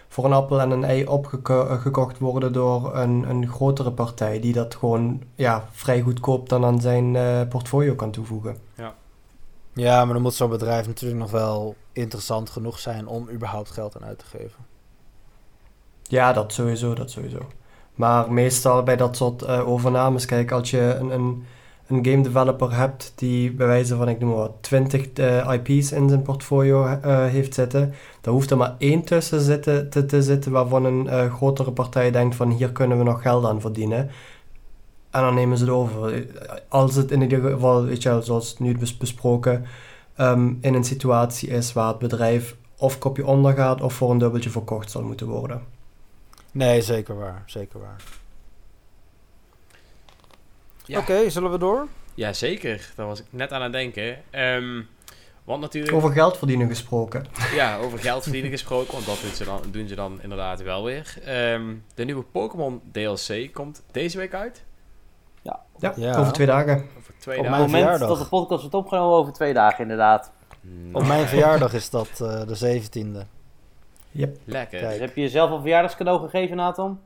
[0.07, 4.75] voor een appel en een ei opgekocht worden door een, een grotere partij die dat
[4.75, 8.57] gewoon ja, vrij goedkoop dan aan zijn eh, portfolio kan toevoegen.
[9.75, 13.95] Ja, maar dan moet zo'n bedrijf natuurlijk nog wel interessant genoeg zijn om überhaupt geld
[13.95, 14.65] aan uit te geven.
[16.03, 17.47] Ja, dat sowieso, dat sowieso.
[17.95, 21.45] Maar meestal bij dat soort eh, overnames, kijk, als je een, een,
[21.93, 25.91] een game developer hebt die bij wijze van, ik noem maar wat, 20 eh, IP's
[25.91, 30.21] in zijn portfolio eh, heeft zitten, dan hoeft er maar één tussen zitten, te, te
[30.21, 34.09] zitten waarvan een eh, grotere partij denkt van hier kunnen we nog geld aan verdienen.
[35.09, 36.25] En dan nemen ze het over.
[36.67, 39.65] Als het in ieder geval, weet je wel, zoals nu bes- besproken,
[40.15, 44.49] ehm, in een situatie is waar het bedrijf of kopje ondergaat of voor een dubbeltje
[44.49, 45.61] verkocht zal moeten worden.
[46.51, 47.43] Nee, zeker waar.
[47.45, 48.22] Zeker waar.
[50.85, 50.99] Ja.
[50.99, 51.87] Oké, zullen we door?
[52.13, 52.91] Ja, zeker.
[52.95, 54.17] Daar was ik net aan het denken.
[54.29, 54.81] Ehm,
[55.43, 57.25] want natuurlijk, Over geld verdienen gesproken.
[57.53, 60.83] ja, over geld verdienen gesproken, want dat doen ze dan, doen ze dan inderdaad wel
[60.83, 61.13] weer.
[61.25, 64.63] Ehm, de nieuwe Pokémon DLC komt deze week uit.
[65.41, 65.59] Ja,
[65.95, 66.15] Ja.
[66.17, 66.85] over twee dagen.
[66.97, 67.43] Over twee Op dagen.
[67.43, 68.07] het mijn moment verjaardag.
[68.07, 70.31] dat de podcast wordt opgenomen over twee dagen inderdaad.
[70.61, 73.25] Mm, Op mijn verjaardag is dat eh, de 17e.
[74.45, 74.79] Lekker.
[74.79, 74.89] Kijk.
[74.91, 76.99] Dus heb je jezelf een verjaardagscadeau gegeven, Nathan?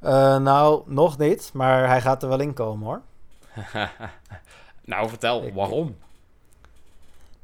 [0.00, 3.00] Eh, nou, nog niet, maar hij gaat er wel in komen hoor.
[4.84, 5.96] nou, vertel, Ik- waarom?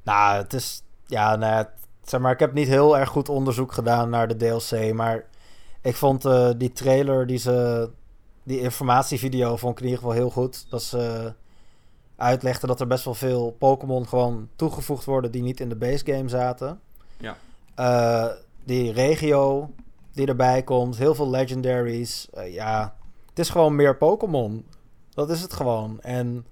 [0.03, 0.83] Nou, het is.
[1.07, 1.71] Ja, nou het-
[2.03, 4.93] zeg maar, ik heb niet heel erg goed onderzoek gedaan naar de DLC.
[4.95, 5.25] Maar
[5.83, 7.91] ik vond eh, die trailer, die ze.
[8.43, 10.67] Die informatievideo vond ik in ieder geval heel goed.
[10.71, 11.33] Dat ze
[12.17, 16.05] uitlegden dat er best wel veel Pokémon gewoon toegevoegd worden die niet in de base
[16.13, 16.81] game zaten.
[17.17, 17.37] Ja.
[17.75, 18.27] Eh,
[18.65, 19.71] die regio
[20.17, 22.31] die erbij komt, heel veel legendaries.
[22.31, 22.97] Eh, ja,
[23.29, 24.67] het is gewoon meer Pokémon.
[25.11, 26.01] Dat is het gewoon.
[26.01, 26.47] En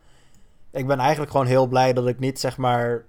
[0.71, 3.05] ik ben eigenlijk gewoon heel blij dat ik niet zeg maar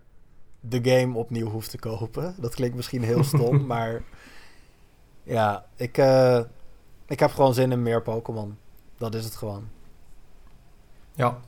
[0.59, 2.35] de game opnieuw hoef te kopen.
[2.37, 4.03] Dat klinkt misschien heel stom, maar
[5.23, 6.41] ja, ik, eh,
[7.07, 8.57] ik heb gewoon zin in meer Pokémon.
[8.97, 9.67] Dat is het gewoon.
[11.13, 11.39] Ja,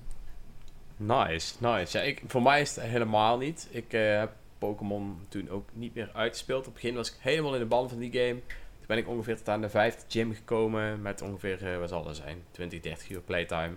[0.97, 1.97] Nice, nice.
[1.97, 3.67] Ja, ik, voor mij is het helemaal niet.
[3.71, 6.59] Ik eh, heb Pokémon toen ook niet meer uitgespeeld.
[6.59, 8.39] Op het begin was ik helemaal in de ban van die game.
[8.87, 11.01] Toen ben ik ongeveer tot aan de vijfde gym gekomen.
[11.01, 13.75] Met ongeveer, eh wat zal dat zijn, 20, 30 uur playtime.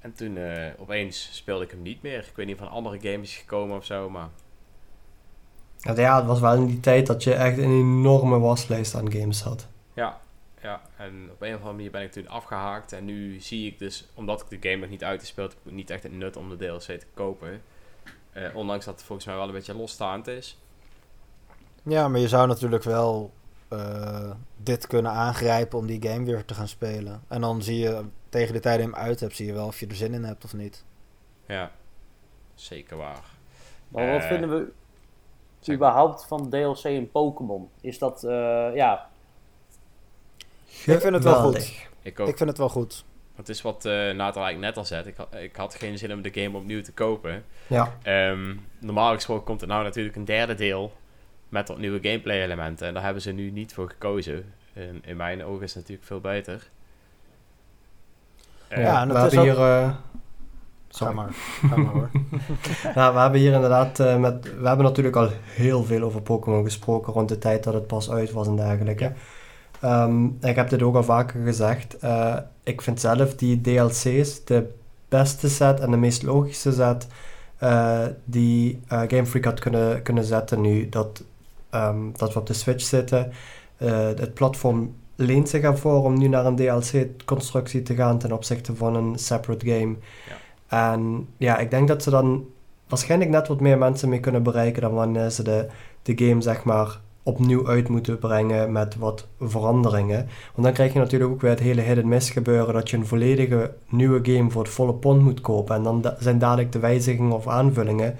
[0.00, 2.18] En toen eh, opeens speelde ik hem niet meer.
[2.18, 4.28] Ik weet niet of een andere game is gekomen of zo, maar...
[5.78, 9.12] Ja, ja, het was wel in die tijd dat je echt een enorme waslijst aan
[9.12, 9.68] games had.
[9.94, 10.20] Ja,
[10.62, 12.92] ja, en op een of andere manier ben ik toen afgehaakt.
[12.92, 16.02] En nu zie ik dus, omdat ik de game nog niet uitgespeeld heb, niet echt
[16.02, 17.62] het nut om de DLC te kopen.
[18.32, 20.58] Eh, ondanks dat het volgens mij wel een beetje losstaand is.
[21.82, 23.32] Ja, maar je zou natuurlijk wel
[23.72, 27.22] eh, dit kunnen aangrijpen om die game weer te gaan spelen.
[27.28, 29.66] En dan zie je tegen de tijd dat je hem uit hebt, zie je wel
[29.66, 30.84] of je er zin in hebt of niet.
[31.46, 31.70] Ja,
[32.54, 33.24] zeker waar.
[33.88, 37.68] Maar wat Eh, vinden we überhaupt van DLC in Pokémon?
[37.80, 39.08] Is dat, eh, ja,
[40.66, 41.88] Ik vind het wel goed.
[42.02, 42.28] Ik ook.
[42.28, 43.04] Ik vind het wel goed.
[43.34, 45.06] Het is wat eh Nathan eigenlijk net al zei.
[45.06, 47.44] Ik had, ik had geen zin om de game opnieuw te kopen.
[47.66, 50.92] Ja, Ehm, normaal gesproken komt er nou natuurlijk een derde deel
[51.52, 52.86] met wat nieuwe gameplay elementen.
[52.86, 54.44] En daar hebben ze nu niet voor gekozen.
[54.72, 56.68] En in mijn ogen is het natuurlijk veel beter.
[58.68, 59.66] Eh, Ja, en we het is hebben ook- hier...
[59.66, 59.98] eh, Ga
[60.88, 61.14] sorry.
[61.14, 61.30] maar.
[61.68, 62.10] Ga maar hoor.
[62.94, 64.42] Nou, we hebben hier inderdaad eh, met...
[64.60, 68.10] We hebben natuurlijk al heel veel over Pokémon gesproken rond de tijd dat het pas
[68.10, 69.04] uit was en dergelijke.
[69.04, 69.12] Ja.
[69.80, 71.98] Ehm, ik heb dit ook al vaker gezegd.
[71.98, 74.70] Eh, ik vind zelf die DLC's de
[75.08, 77.06] beste set en de meest logische set
[77.58, 81.24] eh, die eh, Game Freak had kunnen, kunnen zetten nu dat,
[81.72, 83.32] ehm, dat we op de Switch zitten.
[83.76, 88.76] Eh, het platform leent zich ervoor om nu naar een DLC-constructie te gaan ten opzichte
[88.76, 89.96] van een separate game.
[90.68, 92.46] En ja, ik denk dat ze dan
[92.88, 95.66] waarschijnlijk net wat meer mensen mee kunnen bereiken dan wanneer ze de,
[96.02, 100.28] de game zeg maar opnieuw uit moeten brengen met wat veranderingen.
[100.54, 103.06] Want dan krijg je natuurlijk ook weer het hele hidden miss gebeuren dat je een
[103.06, 105.74] volledige nieuwe game voor het volle pond moet kopen.
[105.76, 108.16] En dan da- zijn dadelijk de wijzigingen of aanvullingen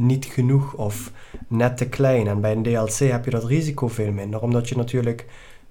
[0.00, 1.12] niet genoeg of
[1.48, 2.26] net te klein.
[2.26, 5.26] En bij een DLC heb je dat risico veel minder, omdat je natuurlijk...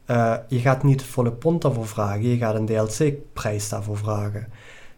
[0.06, 4.48] eh, je gaat niet volle pond daarvoor vragen, je gaat een DLC-prijs daarvoor vragen.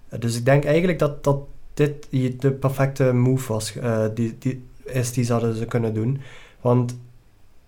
[0.10, 1.38] Eh, dus ik denk eigenlijk dat, dat
[1.74, 2.08] dit
[2.42, 6.22] de perfecte move was, eh, die, die is die zouden ze kunnen doen.
[6.62, 6.98] Want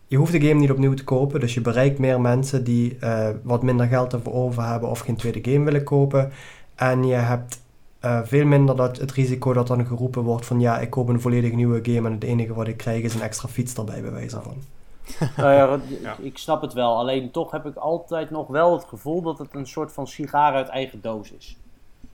[0.08, 2.98] je hoeft de game niet opnieuw te kopen, dus je bereikt meer mensen die
[3.44, 6.32] wat minder geld ervoor over hebben of geen tweede game willen kopen.
[6.76, 7.63] En je hebt
[8.04, 11.22] eh, veel minder dat, het risico dat dan geroepen wordt van ja, ik koop een
[11.22, 14.12] volledig nieuwe game en het enige wat ik krijg is een extra fiets erbij, bij
[14.12, 14.56] wijze van.
[15.38, 15.54] Nou
[16.02, 16.98] ja, ik snap het wel.
[16.98, 20.54] Alleen toch heb ik altijd nog wel het gevoel dat het een soort van sigaar
[20.54, 21.58] uit eigen doos is.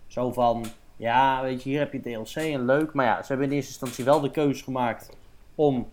[0.07, 2.93] Zo van, ja, weet je, hier heb je DLC en leuk.
[2.93, 5.09] Maar ja, ze hebben in eerste instantie wel de keuze gemaakt
[5.55, 5.87] om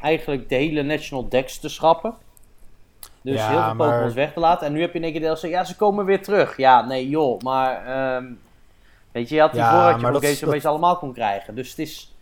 [0.00, 2.14] eigenlijk de hele National Dex te schrappen.
[3.22, 4.66] Dus Ja, heel veel maar- Pokémon's weg te laten.
[4.66, 6.56] En nu heb je in één keer DLC, ja, ze komen weer terug.
[6.56, 7.86] Ja, nee, joh, maar...
[7.86, 8.24] ehm,
[9.16, 11.54] weet je, je had Ja, hiervoor had je nog dat- allemaal kon krijgen.
[11.54, 12.14] Dus het is...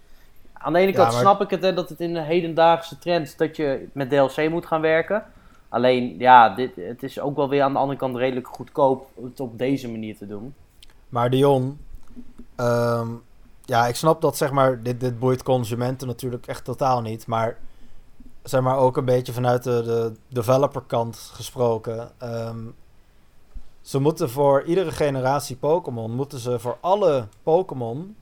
[0.53, 3.39] Aan de ene kant maar- snap ik het, hè, dat het in de hedendaagse trend
[3.39, 5.25] dat je met DLC moet gaan werken.
[5.69, 9.25] Alleen, ja, dit, het is ook wel weer aan de andere kant redelijk goedkoop om
[9.25, 10.55] het op deze manier te doen.
[11.09, 11.79] Maar Dion,
[12.57, 13.09] Ehm,
[13.65, 17.27] ja, ik snap dat zeg maar, dit, dit boeit consumenten natuurlijk echt totaal niet.
[17.27, 17.57] Maar
[18.43, 22.11] zeg maar ook een beetje vanuit de, de developerkant gesproken.
[22.19, 22.59] ehm,
[23.85, 28.17] ze moeten voor iedere generatie Pokémon, moeten ze voor alle Pokémon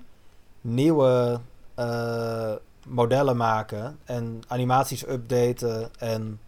[0.61, 1.41] nieuwe
[1.75, 2.53] eh,
[2.87, 3.99] modellen maken.
[4.05, 5.91] En animaties updaten.
[5.99, 6.41] En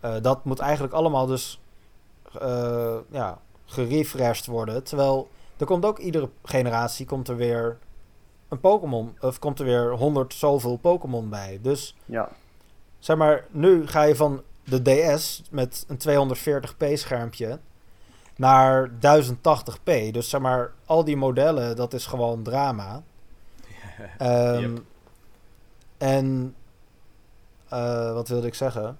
[0.00, 1.60] eh, dat moet eigenlijk allemaal dus
[2.40, 4.82] eh, ja, gerefreshed worden.
[4.84, 7.78] Terwijl er komt ook iedere generatie komt er weer
[8.48, 9.16] een Pokémon.
[9.20, 11.58] Of komt er weer 100 zoveel Pokémon bij.
[11.62, 12.28] Dus Ja.
[12.98, 17.58] zeg maar, nu ga je van de DS met een 240p schermpje
[18.36, 20.10] naar 1080p.
[20.10, 23.02] Dus zeg maar, al die modellen, dat is gewoon drama.
[24.18, 24.82] Ehm, Yep.
[25.98, 26.54] En
[27.68, 28.98] eh, wat wilde ik zeggen?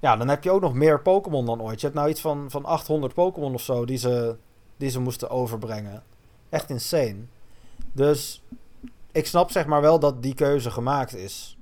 [0.00, 1.80] Ja, dan heb je ook nog meer Pokémon dan ooit.
[1.80, 4.36] Je hebt nou iets van, van 800 Pokémon of zo die ze,
[4.76, 6.02] die ze moesten overbrengen.
[6.48, 7.16] Echt insane.
[7.92, 8.42] Dus
[9.12, 11.58] ik snap zeg maar wel dat die keuze gemaakt is.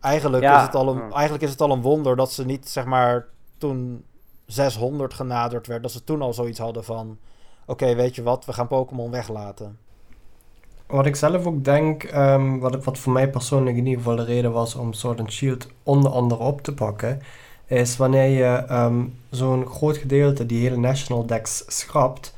[0.00, 2.68] Eigenlijk, Ja, is het al een, eigenlijk is het al een wonder dat ze niet
[2.68, 3.26] zeg maar
[3.58, 4.04] toen
[4.46, 7.18] 600 genaderd werd, dat ze toen al zoiets hadden van:
[7.66, 9.78] oké, weet je wat, we gaan Pokémon weglaten.
[10.86, 14.24] Wat ik zelf ook denk, ehm, wat, wat voor mij persoonlijk in ieder geval de
[14.24, 17.22] reden was om Sword and Shield onder andere op te pakken,
[17.66, 22.34] is wanneer je ehm, zo'n groot gedeelte, die hele National Decks, schrapt,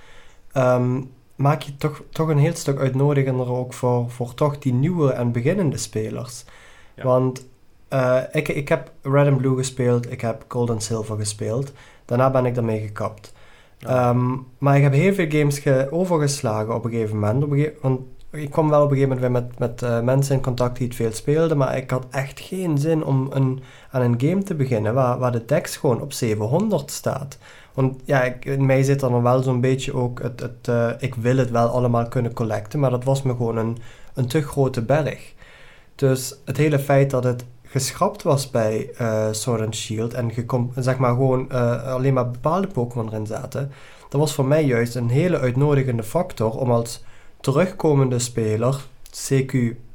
[0.52, 1.00] ehm,
[1.34, 5.32] maak je toch, toch een heel stuk uitnodigender ook voor, voor toch die nieuwe en
[5.32, 6.44] beginnende spelers.
[6.94, 7.04] Ja.
[7.04, 7.46] Want
[7.88, 11.72] eh, ik, ik heb Red and Blue gespeeld, ik heb Gold and Silver gespeeld,
[12.04, 13.32] daarna ben ik daarmee gekapt.
[13.78, 14.26] Ehm,
[14.58, 17.44] maar ik heb heel veel games ge- overgeslagen op een gegeven moment.
[17.44, 20.00] Op een gege- want ik kwam wel op een gegeven moment weer met, met eh,
[20.00, 23.60] mensen in contact die het veel speelden, maar ik had echt geen zin om een,
[23.90, 27.38] aan een game te beginnen waar, waar de dex gewoon op 700 staat.
[27.74, 30.90] Want ja, ik, in mij zit er dan wel zo'n beetje ook het, het eh,
[30.98, 33.78] ik wil het wel allemaal kunnen collecten, maar dat was me gewoon een,
[34.14, 35.32] een te grote berg.
[35.94, 40.32] Dus het hele feit dat het geschrapt was bij eh Sword and Shield en
[40.76, 43.72] zeg maar gewoon eh, alleen maar bepaalde Pokémon erin zaten,
[44.08, 47.04] dat was voor mij juist een hele uitnodigende factor om als
[47.40, 49.54] terugkomende speler, CQ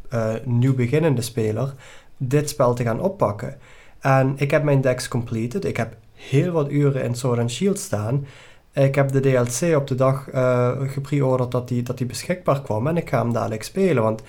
[0.09, 1.73] eh, nieuw beginnende speler,
[2.17, 3.57] dit spel te gaan oppakken.
[3.99, 5.65] En ik heb mijn decks completed.
[5.65, 8.25] Ik heb heel wat uren in Sword and Shield staan.
[8.73, 12.87] Ik heb de DLC op de dag eh gepreorderd dat die, dat die beschikbaar kwam
[12.87, 14.03] en ik ga hem dadelijk spelen.
[14.03, 14.21] Want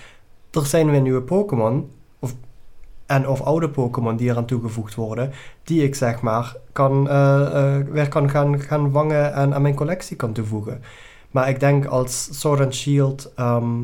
[0.51, 1.91] er zijn weer nieuwe Pokémon
[3.07, 7.87] en of oude Pokémon die eraan toegevoegd worden, die ik zeg maar kan, eh, eh,
[7.87, 10.83] weer kan gaan, gaan vangen en aan mijn collectie kan toevoegen.
[11.31, 13.83] Maar ik denk als Sword and Shield ehm,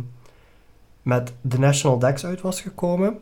[1.03, 3.21] met de National Dex uit was gekomen,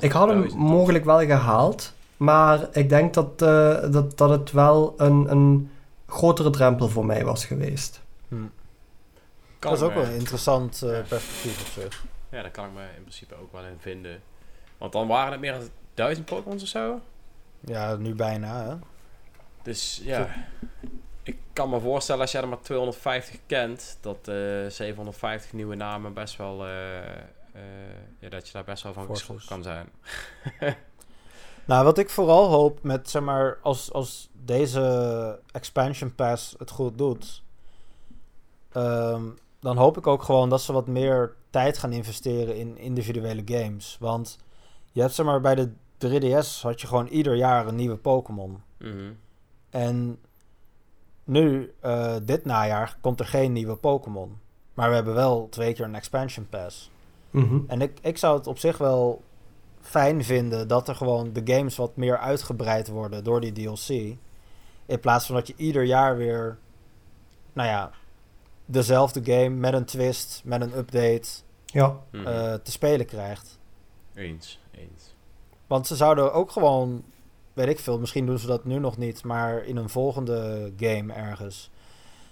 [0.00, 0.60] ik had hem 1000?
[0.60, 5.70] mogelijk wel gehaald, maar ik denk dat, eh, dat, dat het wel een, een
[6.06, 8.00] grotere drempel voor mij was geweest.
[8.28, 8.34] Hm.
[9.58, 12.04] Dat is ook wel een interessant eh, perspectief op zich.
[12.30, 14.20] Ja, daar kan ik me in principe ook wel in vinden.
[14.78, 17.00] Want dan waren het meer dan 1000 Pokémon of zo.
[17.60, 18.64] Ja, nu bijna.
[18.64, 18.74] Hè?
[19.62, 20.28] Dus ja,
[21.22, 26.14] ik kan me voorstellen als jij er maar 250 kent, dat eh 750 nieuwe namen
[26.14, 27.62] best wel, eh, eh,
[28.18, 29.88] ja, dat je daar best wel van geschokt kan zijn.
[31.68, 36.98] Nou, wat ik vooral hoop met, zeg maar, als, als deze expansion pass het goed
[36.98, 37.42] doet,
[38.72, 39.22] ehm,
[39.60, 43.96] dan hoop ik ook gewoon dat ze wat meer tijd gaan investeren in individuele games.
[44.00, 44.38] Want
[44.92, 48.62] je hebt, zeg maar, bij de 3DS had je gewoon ieder jaar een nieuwe Pokémon.
[48.78, 49.12] Mhm.
[49.70, 50.18] En
[51.24, 54.38] nu, eh, dit najaar, komt er geen nieuwe Pokémon.
[54.74, 56.90] Maar we hebben wel twee keer een expansion pass.
[57.30, 57.58] Mhm.
[57.66, 59.22] En ik, ik zou het op zich wel
[59.80, 63.88] fijn vinden dat er gewoon de games wat meer uitgebreid worden door die DLC.
[64.86, 66.58] In plaats van dat je ieder jaar weer,
[67.52, 67.90] nou ja,
[68.64, 71.28] dezelfde game met een twist, met een update
[71.66, 72.26] Ja, Mhm.
[72.26, 73.58] eh, te spelen krijgt.
[74.14, 74.60] eens,
[75.66, 77.02] Want ze zouden ook gewoon,
[77.52, 81.12] weet ik veel, misschien doen ze dat nu nog niet, maar in een volgende game
[81.12, 81.70] ergens.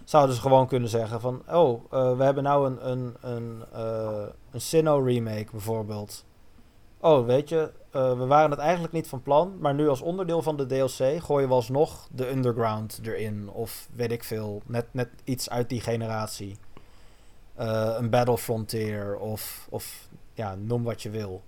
[0.05, 4.27] Zouden ze gewoon kunnen zeggen van, oh, eh, we hebben nou een, een, een, eh,
[4.51, 6.25] een Sinnoh remake bijvoorbeeld.
[7.01, 10.43] Oh, weet je, eh, we waren het eigenlijk niet van plan, maar nu als onderdeel
[10.43, 13.51] van de DLC gooien we alsnog de Underground erin.
[13.51, 16.57] Of weet ik veel, net, net iets uit die generatie.
[17.55, 21.43] Een Battle Frontier of, of ja, noem wat je wil.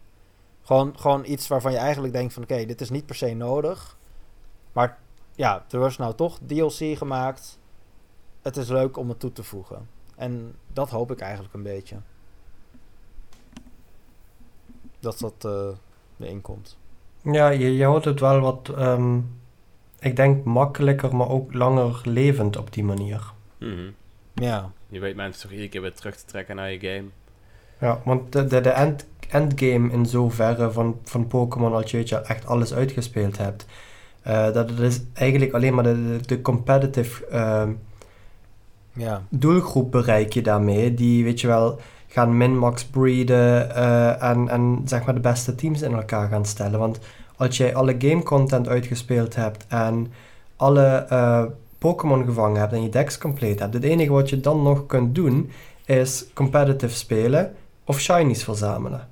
[0.68, 3.96] Gewoon, gewoon iets waarvan je eigenlijk denkt van oké, dit is niet per se nodig.
[4.72, 4.98] Maar
[5.34, 7.58] ja, er was nou toch DLC gemaakt.
[8.42, 9.88] Het is leuk om het toe te voegen.
[10.16, 11.96] En dat hoop ik eigenlijk een beetje.
[15.00, 16.78] Dat dat eh erin komt.
[17.22, 19.18] ja je, je houdt het wel wat, ehm,
[19.98, 23.32] ik denk makkelijker, maar ook langer levend op die manier.
[23.58, 23.90] Mhm.
[24.34, 24.72] Ja.
[24.88, 27.08] Je weet mensen toch iedere keer weer terug te trekken naar je game.
[27.80, 32.46] Ja, want de, de, de end, endgame in zoverre van, van Pokémon, als je echt
[32.46, 33.66] alles uitgespeeld hebt,
[34.22, 37.70] eh, dat het is eigenlijk alleen maar de, de, de competitive ehm,
[38.92, 39.22] Ja.
[39.28, 40.94] doelgroep bereik je daarmee.
[40.94, 45.82] Die, weet je wel, gaan min-max breeden eh, en, en zeg maar de beste teams
[45.82, 46.78] in elkaar gaan stellen.
[46.78, 46.98] Want
[47.36, 50.12] als jij alle game content uitgespeeld hebt en
[50.56, 51.44] alle eh,
[51.78, 55.14] Pokémon gevangen hebt en je decks compleet hebt, het enige wat je dan nog kunt
[55.14, 55.50] doen
[55.84, 57.54] is competitive spelen
[57.84, 59.08] of shinies verzamelen.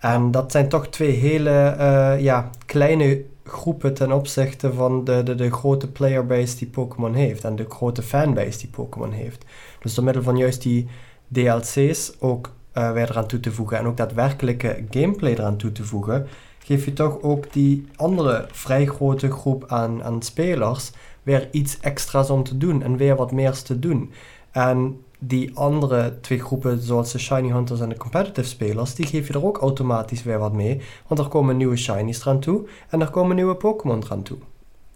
[0.00, 5.34] En dat zijn toch twee hele eh, ja, kleine groepen ten opzichte van de, de,
[5.34, 9.44] de grote playerbase die Pokémon heeft en de grote fanbase die Pokémon heeft.
[9.80, 10.88] Dus door middel van juist die
[11.28, 15.84] DLC's ook eh, weer eraan toe te voegen en ook daadwerkelijke gameplay eraan toe te
[15.84, 16.26] voegen,
[16.58, 20.90] geef je toch ook die andere vrij grote groep aan, aan spelers
[21.22, 24.12] weer iets extra's om te doen en weer wat meers te doen.
[24.50, 29.26] En die andere twee groepen, zoals de Shiny Hunters en de competitive spelers, die geef
[29.26, 30.82] je er ook automatisch weer wat mee.
[31.06, 34.38] Want er komen nieuwe Shinies eraan toe en er komen nieuwe Pokémon eraan toe.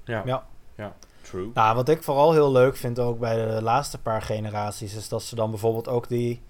[0.04, 0.22] Ja.
[0.24, 0.46] Ja.
[0.76, 1.50] Ja, true.
[1.54, 5.22] Nou, wat ik vooral heel leuk vind ook bij de laatste paar generaties, is dat
[5.22, 6.40] ze dan bijvoorbeeld ook die,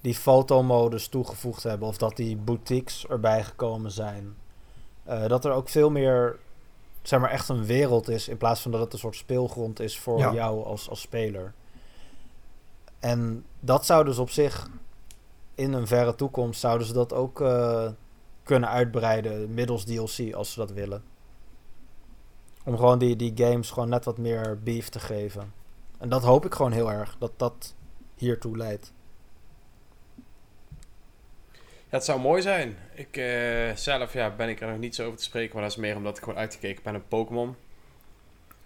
[0.00, 1.88] die fotomodus toegevoegd hebben.
[1.88, 4.34] Of dat die boutiques erbij gekomen zijn.
[5.04, 6.36] Eh, dat er ook veel meer,
[7.02, 8.28] zeg maar, echt een wereld is.
[8.28, 10.32] In plaats van dat het een soort speelgrond is voor Ja.
[10.32, 11.52] jou als, als speler.
[13.00, 14.68] En dat zou dus op zich
[15.54, 17.90] in een verre toekomst zouden ze dat ook eh,
[18.42, 21.02] kunnen uitbreiden middels DLC als ze dat willen.
[22.64, 25.52] Om gewoon die, die games gewoon net wat meer beef te geven.
[25.98, 27.74] En dat hoop ik gewoon heel erg, dat dat
[28.14, 28.92] hiertoe leidt.
[31.88, 32.76] Ja, het zou mooi zijn.
[32.94, 35.72] Ik eh, zelf ja, ben ik er nog niet zo over te spreken, maar dat
[35.72, 37.56] is meer omdat ik gewoon uitgekeken ben op Pokémon.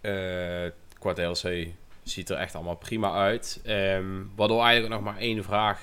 [0.00, 0.70] Eh
[1.00, 1.68] qua DLC
[2.10, 3.60] ziet er echt allemaal prima uit.
[3.64, 5.80] Ehm, waardoor eigenlijk nog maar één vraag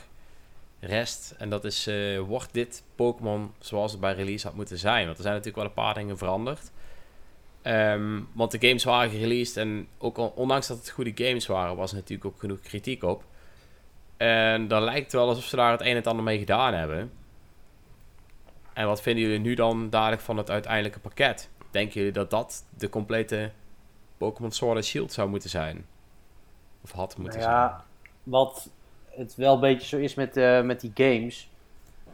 [0.79, 1.35] rest.
[1.37, 5.05] En dat is, eh, wordt dit Pokémon zoals het bij release had moeten zijn?
[5.05, 6.71] Want er zijn natuurlijk wel een paar dingen veranderd.
[7.61, 11.91] Ehm, want de games waren gereleased en ook ondanks dat het goede games waren, was
[11.91, 13.23] er natuurlijk ook genoeg kritiek op.
[14.17, 16.73] En dan lijkt het wel alsof ze daar het een en het ander mee gedaan
[16.73, 17.11] hebben.
[18.73, 21.49] En wat vinden jullie nu dan dadelijk van het uiteindelijke pakket?
[21.71, 23.51] Denken jullie dat dat de complete
[24.17, 25.85] Pokémon Sword Shield zou moeten zijn?
[26.83, 27.83] Of had moeten Nou ja,
[28.23, 28.69] wat
[29.17, 31.49] het wel een beetje zo is met, eh, met die games.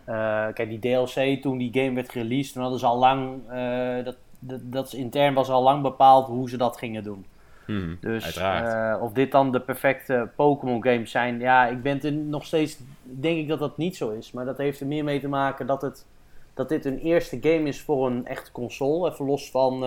[0.03, 4.05] Eh, kijk, die DLC, toen die game werd released, toen hadden ze al lang, eh,
[4.05, 7.25] dat, dat, dat intern was al lang bepaald hoe ze dat gingen doen.
[7.65, 7.77] zijn?
[7.77, 12.45] Hmm, Dus of dit dan de perfecte Pokémon games zijn, ja, ik ben er nog
[12.45, 14.31] steeds, denk ik dat dat niet zo is.
[14.31, 16.05] Maar dat heeft er meer mee te maken dat, het,
[16.53, 19.11] dat dit een eerste game is voor een echte console.
[19.11, 19.81] Even los van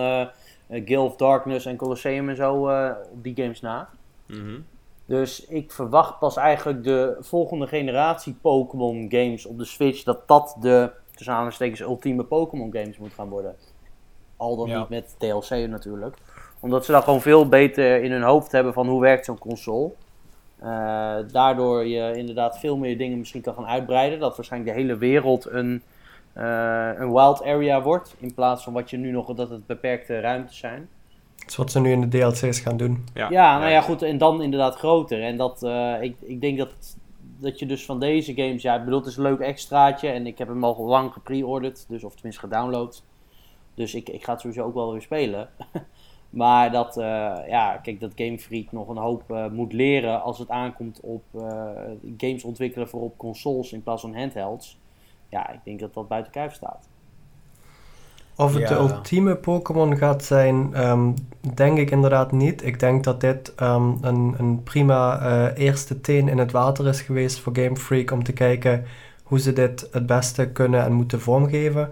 [0.69, 2.53] Gale of Darkness en Colosseum en zo
[3.11, 3.89] op die games na.
[4.27, 4.59] Mhm.
[5.05, 10.55] Dus ik verwacht pas eigenlijk de volgende generatie Pokémon games op de Switch, dat dat
[10.59, 13.55] de, tussen aanhalingstekens, ultieme Pokémon games moet gaan worden.
[14.37, 14.79] Al dan Ja.
[14.79, 16.15] niet met DLC natuurlijk.
[16.59, 19.91] Omdat ze dan gewoon veel beter in hun hoofd hebben van hoe werkt zo'n console.
[20.59, 24.19] Eh, daardoor je inderdaad veel meer dingen misschien kan gaan uitbreiden.
[24.19, 25.81] Dat waarschijnlijk de hele wereld een,
[26.33, 28.15] eh, een wild area wordt.
[28.17, 30.89] In plaats van wat je nu nog, dat het beperkte ruimtes zijn.
[31.47, 33.05] Dat is wat ze nu in de DLC's gaan doen.
[33.13, 34.01] Ja, Ja, nou ja, goed.
[34.01, 35.23] En dan inderdaad groter.
[35.23, 36.97] En dat, eh, ik, ik denk dat,
[37.37, 40.09] dat je dus van deze games, ja, ik bedoel, het is een leuk extraatje.
[40.09, 43.03] En ik heb hem al lang gepre-orderd, dus, of tenminste gedownload.
[43.73, 45.49] Dus ik, ik ga het sowieso ook wel weer spelen.
[46.29, 50.39] maar dat, eh, ja, kijk, dat Game Freak nog een hoop eh, moet leren als
[50.39, 51.71] het aankomt op eh,
[52.17, 54.77] games ontwikkelen voor op consoles in plaats van handhelds.
[55.29, 56.89] Ja, ik denk dat dat buiten kijf staat.
[58.37, 58.67] Of het Ja.
[58.67, 61.11] de ultieme Pokémon gaat zijn, ehm,
[61.53, 62.65] denk ik inderdaad niet.
[62.65, 67.01] Ik denk dat dit ehm, een, een prima eh, eerste teen in het water is
[67.01, 68.85] geweest voor Game Freak om te kijken
[69.23, 71.89] hoe ze dit het beste kunnen en moeten vormgeven.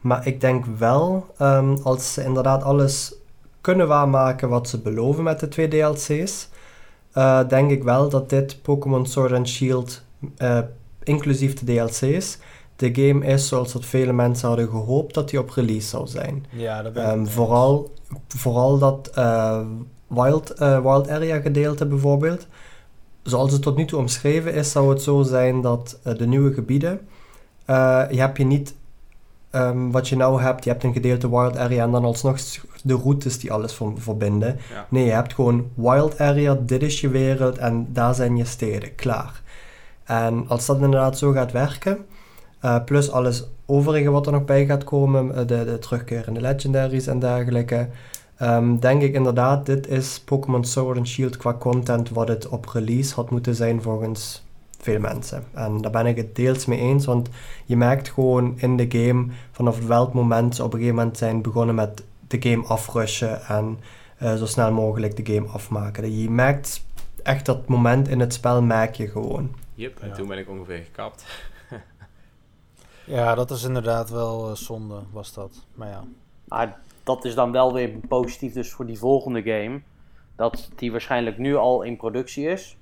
[0.00, 3.14] Maar ik denk wel, ehm, als ze inderdaad alles
[3.60, 6.48] kunnen waarmaken wat ze beloven met de twee DLC's,
[7.12, 10.02] eh, denk ik wel dat dit Pokémon Sword and Shield,
[10.36, 10.58] eh,
[11.02, 12.38] inclusief de DLC's,
[12.78, 16.46] de game is zoals dat vele mensen hadden gehoopt dat die op release zou zijn.
[16.50, 17.92] Ja, dat ben mee vooral,
[18.28, 19.60] vooral dat eh,
[20.06, 22.46] wild, eh, wild Area gedeelte bijvoorbeeld.
[23.22, 26.52] Zoals het tot nu toe omschreven is, zou het zo zijn dat eh, de nieuwe
[26.52, 27.00] gebieden,
[28.10, 28.74] je hebt je niet
[29.50, 32.38] ehm, wat je nou hebt, je hebt een gedeelte Wild Area en dan alsnog
[32.82, 34.58] de routes die alles ver- verbinden.
[34.72, 34.86] Ja.
[34.88, 38.94] Nee, je hebt gewoon Wild Area, dit is je wereld en daar zijn je steden,
[38.94, 39.42] klaar.
[40.04, 42.06] En als dat inderdaad zo gaat werken,
[42.60, 47.06] eh, plus alles overige wat er nog bij gaat komen, eh, de, de terugkerende legendaries
[47.06, 47.88] en dergelijke,
[48.36, 52.66] ehm, denk ik inderdaad, dit is Pokémon Sword and Shield qua content wat het op
[52.66, 54.46] release had moeten zijn volgens
[54.80, 55.44] veel mensen.
[55.54, 57.28] En daar ben ik het deels mee eens, want
[57.66, 61.42] je merkt gewoon in de game vanaf welk moment ze op een gegeven moment zijn
[61.42, 63.78] begonnen met de game afrushen en
[64.18, 66.18] eh, zo snel mogelijk de game afmaken.
[66.20, 66.84] Je merkt
[67.22, 69.50] echt dat moment in het spel merk je gewoon.
[69.74, 70.14] Yep, en Ja.
[70.14, 71.24] toen ben ik ongeveer gekapt.
[73.08, 75.66] Ja, dat is inderdaad wel eh, zonde, was dat.
[75.74, 76.02] Maar ja.
[76.44, 79.80] Maar dat is dan wel weer positief dus voor die volgende game.
[80.36, 82.76] Dat die waarschijnlijk nu al in productie is.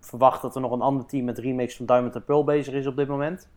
[0.00, 2.86] Verwacht dat er nog een ander team met remakes van Diamond and Pearl bezig is
[2.86, 3.48] op dit moment.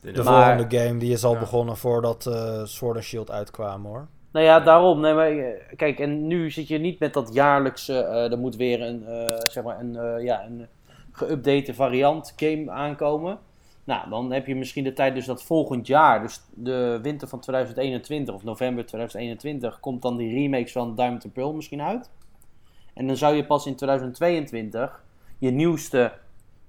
[0.00, 1.38] De Maar- volgende game die is al Ja.
[1.38, 4.06] begonnen voordat eh Sword and Shield uitkwam hoor.
[4.32, 5.00] Nou ja, daarom.
[5.00, 7.98] Nee, maar, eh, kijk, en nu zit je niet met dat jaarlijkse.
[7.98, 10.66] eh er moet weer een, eh, zeg maar een, eh, ja, een
[11.12, 13.38] geüpdate variant game aankomen.
[13.84, 17.40] Nou, dan heb je misschien de tijd dus dat volgend jaar, dus de winter van
[17.40, 22.10] 2021 of november 2021, komt dan die remakes van Diamond and Pearl misschien uit.
[22.94, 25.04] En dan zou je pas in 2022
[25.38, 26.12] je nieuwste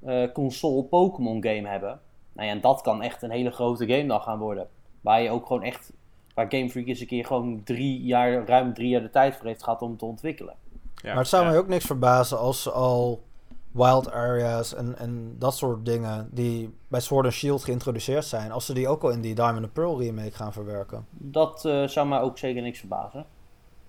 [0.03, 1.99] eh, console Pokémon game hebben.
[2.33, 4.67] Nou ja, en dat kan echt een hele grote game dan gaan worden.
[5.01, 5.93] Waar je ook gewoon echt
[6.33, 9.45] Waar Game Freak eens een keer gewoon drie jaar, ruim drie jaar de tijd voor
[9.45, 10.55] heeft gehad om te ontwikkelen.
[10.95, 11.49] Ja, maar het zou ja.
[11.49, 13.23] mij ook niks verbazen als ze al
[13.71, 18.65] wild areas en, en dat soort dingen die bij Sword and Shield geïntroduceerd zijn, als
[18.65, 21.05] ze die ook al in die Diamond and Pearl remake gaan verwerken.
[21.09, 23.25] Dat eh, zou mij ook zeker niks verbazen.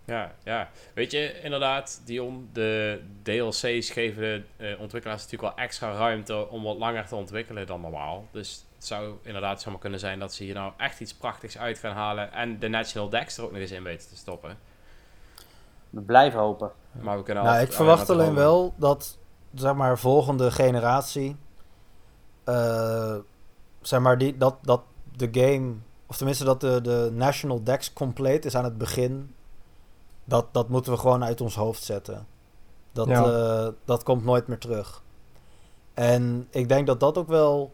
[0.05, 0.69] Ja, ja.
[0.95, 6.63] Weet je, inderdaad, Dion, de DLC's geven de eh, ontwikkelaars natuurlijk wel extra ruimte om
[6.63, 8.27] wat langer te ontwikkelen dan normaal.
[8.31, 11.79] Dus het zou inderdaad zomaar kunnen zijn dat ze hier nou echt iets prachtigs uit
[11.79, 14.59] gaan halen en de National Dex er ook nog eens in weten te stoppen.
[15.91, 16.73] We blijven hopen.
[17.01, 19.19] Maar we kunnen Nou, ik verwacht alleen wel dat,
[19.55, 21.37] zeg maar, volgende generatie,
[22.45, 23.17] eh,
[23.81, 24.81] zeg maar, die, dat, dat
[25.17, 25.75] de game,
[26.07, 29.35] of tenminste dat de, de National Dex compleet is aan het begin,
[30.25, 32.27] dat, dat moeten we gewoon uit ons hoofd zetten.
[32.93, 33.25] Dat, Ja.
[33.25, 35.03] eh, dat komt nooit meer terug.
[35.95, 37.73] En ik denk dat dat ook wel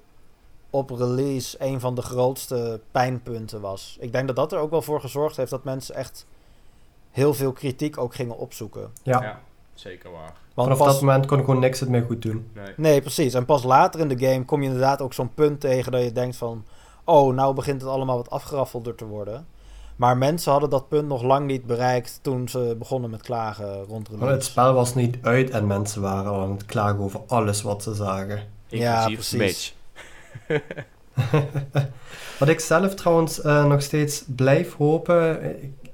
[0.70, 3.96] op release een van de grootste pijnpunten was.
[4.00, 6.26] Ik denk dat dat er ook wel voor gezorgd heeft dat mensen echt
[7.10, 8.92] heel veel kritiek ook gingen opzoeken.
[9.02, 9.22] Ja.
[9.22, 9.40] Ja,
[9.80, 10.32] zeker waar.
[10.54, 12.50] Want Vanaf pas, dat moment kon gewoon niks het meer goed doen.
[12.54, 12.72] Nee.
[12.76, 13.34] Nee, precies.
[13.34, 16.12] En pas later in de game kom je inderdaad ook zo'n punt tegen dat je
[16.12, 16.64] denkt van...
[17.04, 19.46] Oh, nou begint het allemaal wat afgeraffelder te worden.
[19.96, 24.08] Maar mensen hadden dat punt nog lang niet bereikt toen ze begonnen met klagen rond
[24.08, 24.32] release.
[24.32, 27.82] het spel was niet uit en mensen waren al aan het klagen over alles wat
[27.82, 28.42] ze zagen.
[28.66, 29.76] Ja, precies.
[32.38, 35.87] Wat ik zelf trouwens eh, nog steeds blijf hopen, ik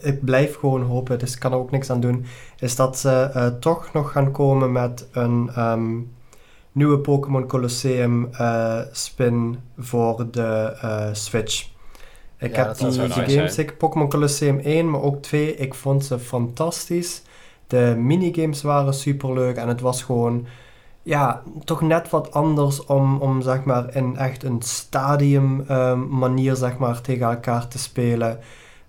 [0.00, 2.24] ik blijf gewoon hopen, dus ik kan er ook niks aan doen,
[2.58, 5.96] is dat ze eh, toch nog gaan komen met een ehm,
[6.72, 11.68] nieuwe Pokémon Colosseum eh, spin voor de eh, Switch.
[12.38, 13.66] Ik Ja, heb die, zou die nice games, zijn.
[13.66, 17.22] ik, Pokémon Colosseum 1, maar ook 2, ik vond ze fantastisch.
[17.66, 20.46] De minigames waren superleuk en het was gewoon
[21.02, 26.56] ja, toch net wat anders om, om zeg maar in echt een stadium ehm, manier
[26.56, 28.38] zeg maar tegen elkaar te spelen.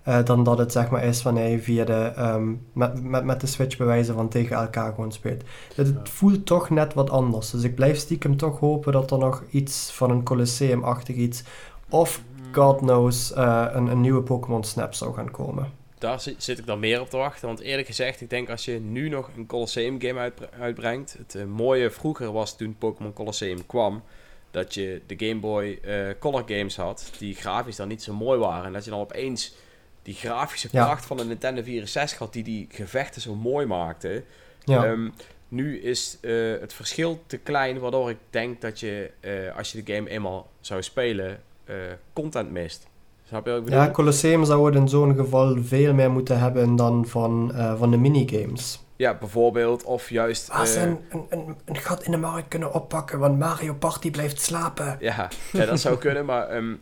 [0.02, 3.40] Eh, dan dat het zeg maar is wanneer je via de, ehm, met, met, met
[3.40, 5.42] de Switch bewijzen van tegen elkaar gewoon speelt.
[5.74, 7.50] Het, het voelt toch net wat anders.
[7.50, 11.42] Dus ik blijf stiekem toch hopen dat er nog iets van een Colosseum-achtig iets
[11.88, 12.22] of
[12.52, 15.72] God knows eh, een, een nieuwe Pokémon Snap zou gaan komen.
[15.98, 17.46] Daar zi- zit ik dan meer op te wachten.
[17.46, 21.16] Want eerlijk gezegd, ik denk als je nu nog een Colosseum game uitbre- uitbrengt.
[21.18, 24.02] Het eh, mooie vroeger was toen Pokémon Colosseum kwam.
[24.50, 25.80] Dat je de Game Boy
[26.18, 27.10] Color games had.
[27.18, 28.64] Die grafisch dan niet zo mooi waren.
[28.64, 29.54] En dat je dan opeens
[30.02, 30.84] die grafische Ja.
[30.84, 32.32] pracht van de Nintendo 64 had.
[32.32, 34.22] Die die gevechten zo mooi maakte.
[34.64, 35.08] Ja, Ehm,
[35.48, 37.78] nu is eh, het verschil te klein.
[37.78, 41.40] Waardoor ik denk dat je eh, als je de game eenmaal zou spelen.
[41.64, 41.76] eh,
[42.12, 42.86] content mist.
[43.28, 43.80] Snap je wat ik bedoel?
[43.80, 47.96] ja Colosseum zou het in zo'n geval veel meer moeten hebben dan van, van de
[47.96, 48.80] minigames.
[48.96, 49.84] Ja, bijvoorbeeld.
[49.84, 50.48] Of juist...
[50.48, 54.10] Waar ze een, een, een, een gat in de markt kunnen oppakken, want Mario Party
[54.10, 54.96] blijft slapen.
[55.00, 56.74] Ja, ja dat zou kunnen, maar ehm,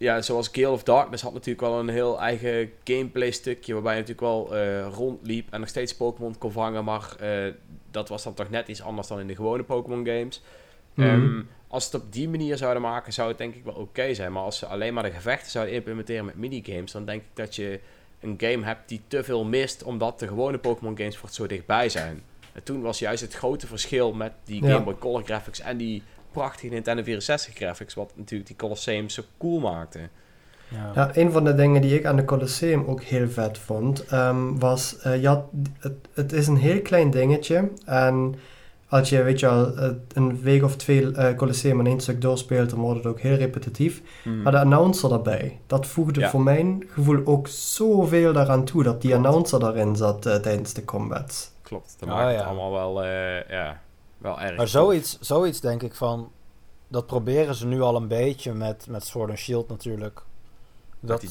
[0.00, 4.00] ja, zoals Gale of Darkness had natuurlijk wel een heel eigen gameplay stukje waarbij je
[4.00, 7.52] natuurlijk wel eh, rondliep en nog steeds Pokémon kon vangen, maar eh,
[7.90, 10.42] dat was dan toch net iets anders dan in de gewone Pokémon games.
[10.94, 11.08] Mhm.
[11.08, 14.14] Ehm, als ze het op die manier zouden maken, zou het denk ik wel oké
[14.14, 17.28] zijn, maar als ze alleen maar de gevechten zouden implementeren met minigames, dan denk ik
[17.34, 17.80] dat je
[18.20, 21.46] een game hebt die te veel mist, omdat de gewone Pokémon games voor het zo
[21.46, 22.22] dichtbij zijn.
[22.52, 24.62] En toen was juist het grote verschil met die.
[24.62, 26.02] Game Boy Color graphics en die
[26.32, 29.98] prachtige Nintendo 64 graphics, wat natuurlijk die Colosseum zo cool maakte.
[30.68, 30.90] Ja.
[30.94, 34.58] Ja, een van de dingen die ik aan de Colosseum ook heel vet vond, ehm,
[34.58, 35.44] was, je had,
[35.78, 38.34] het, het is een heel klein dingetje en
[38.88, 42.20] als je, weet je wel, eh, een week of twee eh, Colosseum in één stuk
[42.20, 44.02] doorspeelt, dan wordt het ook heel repetitief.
[44.22, 44.42] Hmm.
[44.42, 46.30] Maar de announcer daarbij, dat voegde Ja.
[46.30, 50.84] voor mijn gevoel ook zoveel daaraan toe, dat die announcer daarin zat eh, tijdens de
[50.84, 51.50] combats.
[51.62, 52.44] Klopt, dat Ah, maakt het ja.
[52.46, 53.80] allemaal wel, eh, ja,
[54.20, 54.56] wel erg.
[54.56, 56.32] Maar zoiets, zoiets denk ik van...
[56.88, 60.22] Dat proberen ze nu al een beetje met, met Sword and Shield natuurlijk.
[61.00, 61.22] Dat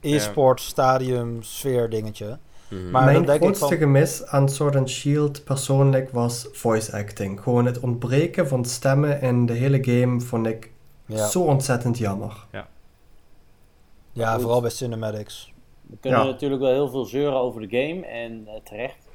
[0.00, 2.38] e-sport, stadium, sfeer dingetje.
[2.68, 2.90] Mhm.
[2.90, 6.92] Maar mijn dan denk ik grootste van- gemis aan Sword and Shield persoonlijk was voice
[6.96, 7.40] acting.
[7.40, 10.70] Gewoon het ontbreken van stemmen in de hele game vond ik
[11.06, 12.46] Ja, zo ontzettend jammer.
[14.12, 14.40] ja Goed.
[14.42, 15.52] vooral bij cinematics.
[15.86, 16.26] We kunnen Ja.
[16.26, 19.08] natuurlijk wel heel veel zeuren over de game en eh, terecht.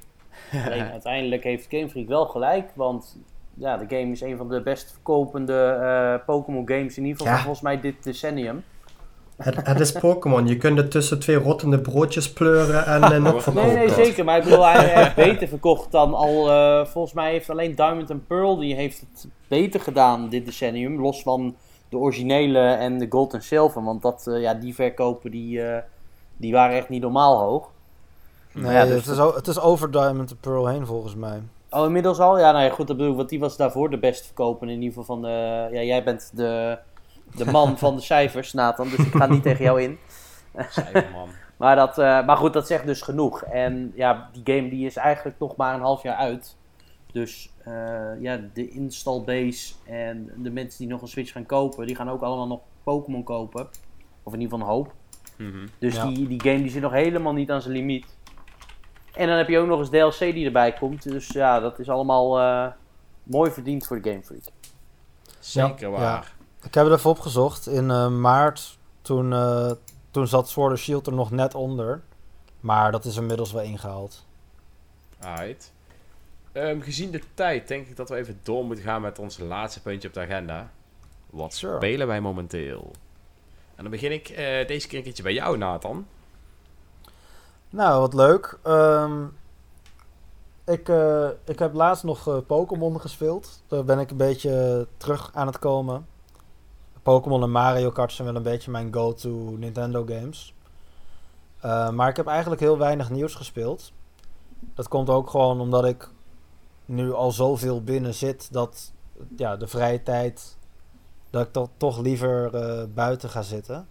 [0.65, 3.17] Alleen uiteindelijk heeft Game Freak wel gelijk, want
[3.53, 7.33] ja, de game is een van de best verkopende eh, Pokémon games in ieder geval
[7.33, 7.39] Ja.
[7.39, 8.63] volgens mij dit decennium.
[9.35, 10.47] Het, het is Pokémon.
[10.47, 13.67] Je kunt het tussen twee rottende broodjes pleuren en eh, nog Nee, verkopen.
[13.75, 14.25] Nee, nee, zeker.
[14.25, 16.49] Maar ik bedoel, hij heeft beter verkocht dan al.
[16.51, 21.01] eh, volgens mij heeft alleen Diamond and Pearl die heeft het beter gedaan dit decennium.
[21.01, 21.55] Los van
[21.89, 23.83] de originele en de Gold en Silver.
[23.83, 25.61] Want dat, ja, die verkopen die,
[26.37, 27.71] die waren echt niet normaal hoog.
[28.55, 31.41] Nee, Ja, dus het, is, het is over Diamond and Pearl heen volgens mij.
[31.69, 32.39] Oh, inmiddels al?
[32.39, 33.17] Ja, nou ja, goed, dat bedoel ik.
[33.17, 34.69] Want die was daarvoor de best verkopen.
[34.69, 35.67] In ieder geval van de.
[35.71, 36.77] Ja, jij bent de,
[37.35, 38.89] de man van de cijfers, Nathan.
[38.89, 39.97] Dus ik ga niet tegen jou in.
[40.69, 41.27] Cijferman.
[41.57, 43.41] Maar, dat, eh, maar goed, dat zegt dus genoeg.
[43.43, 46.55] En ja, die game die is eigenlijk nog maar een half jaar uit.
[47.11, 47.73] Dus eh,
[48.19, 52.09] ja, de install base en de mensen die nog een Switch gaan kopen, die gaan
[52.09, 53.67] ook allemaal nog Pokémon kopen.
[54.23, 54.93] Of in ieder geval een hoop.
[55.37, 55.67] Mhm.
[55.79, 56.05] Dus Ja.
[56.05, 58.05] die, die game die zit nog helemaal niet aan zijn limiet.
[59.15, 61.03] En dan heb je ook nog eens DLC die erbij komt.
[61.03, 62.67] Dus ja, dat is allemaal eh,
[63.23, 64.41] mooi verdiend voor de Game Freak.
[65.39, 66.33] Zeker waar.
[66.63, 67.67] Ik heb het even opgezocht.
[67.67, 69.71] In eh, maart, toen, eh,
[70.11, 72.01] toen zat Sword and Shield er nog net onder.
[72.59, 74.25] Maar dat is inmiddels wel ingehaald.
[75.19, 75.73] Alright.
[76.51, 79.81] Ehm, gezien de tijd denk ik dat we even door moeten gaan met ons laatste
[79.81, 80.71] puntje op de agenda.
[81.29, 81.75] Wat Sure.
[81.75, 82.91] spelen wij momenteel?
[83.75, 86.07] En dan begin ik eh, deze keer een keertje bij jou, Nathan.
[87.75, 88.57] Nou, wat leuk.
[88.61, 89.25] Ehm,
[90.65, 93.61] ik, eh, ik heb laatst nog eh, Pokémon gespeeld.
[93.67, 96.07] Daar ben ik een beetje terug aan het komen.
[97.03, 100.53] Pokémon en Mario Kart zijn wel een beetje mijn go-to Nintendo games.
[101.59, 103.91] Eh, maar ik heb eigenlijk heel weinig nieuws gespeeld.
[104.59, 106.09] Dat komt ook gewoon omdat ik
[106.85, 108.91] nu al zoveel binnen zit dat
[109.37, 110.57] ja, de vrije tijd
[111.29, 112.51] dat ik toch, toch liever
[112.93, 113.87] buiten ga zitten.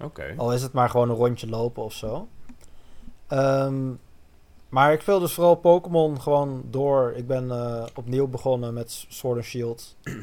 [0.00, 0.34] Oké.
[0.36, 2.28] Al is het maar gewoon een rondje lopen of zo.
[3.28, 3.92] Ehm,
[4.68, 7.12] maar ik speel dus vooral Pokémon gewoon door.
[7.16, 9.96] Ik ben eh, opnieuw begonnen met Sword and Shield.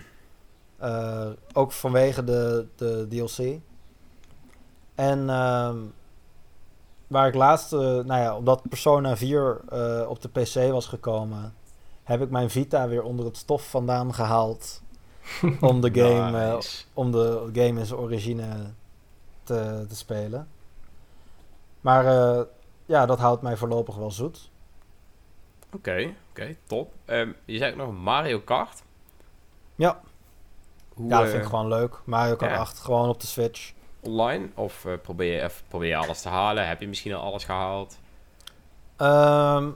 [0.77, 3.59] Eh, ook vanwege de, de DLC.
[4.95, 5.77] En ehm,
[7.07, 11.53] waar ik laatst, eh, nou ja, omdat Persona 4 eh, op de PC was gekomen,
[12.03, 14.81] heb ik mijn Vita weer onder het stof vandaan gehaald.
[15.61, 16.85] om de game, Nice.
[16.93, 18.47] om de game in zijn origine
[19.43, 20.47] te, te spelen.
[21.81, 22.05] Maar
[22.85, 24.49] ja, dat houdt mij voorlopig wel zoet.
[25.73, 26.93] Oké, oké, top.
[27.05, 28.83] Ehm, je zei ook nog Mario Kart.
[29.75, 30.01] Ja.
[30.93, 31.99] Hoe, ja, dat eh, vind ik gewoon leuk.
[32.05, 32.57] Mario Kart ja.
[32.57, 33.73] 8, gewoon op de Switch.
[33.99, 34.49] online?
[34.55, 36.67] Of eh, probeer, je even, probeer je alles te halen?
[36.67, 37.97] Heb je misschien al alles gehaald?
[38.97, 39.69] Ehm,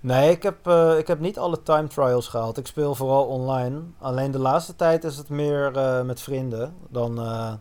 [0.00, 2.58] nee, ik heb, eh, ik heb niet alle time trials gehaald.
[2.58, 3.80] Ik speel vooral online.
[3.98, 6.76] Alleen de laatste tijd is het meer eh, met vrienden.
[6.88, 7.52] Dan eh,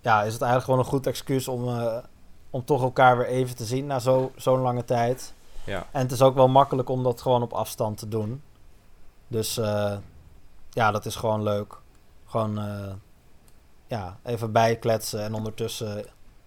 [0.00, 1.98] ja, is het eigenlijk gewoon een goed excuus om, eh,
[2.50, 5.34] om toch elkaar weer even te zien na zo- zo'n lange tijd.
[5.64, 5.86] Ja.
[5.90, 8.42] En het is ook wel makkelijk om dat gewoon op afstand te doen.
[9.28, 9.96] Dus eh,
[10.70, 11.78] ja, dat is gewoon leuk.
[12.26, 12.92] Gewoon eh,
[13.86, 16.04] ja, even bijkletsen en ondertussen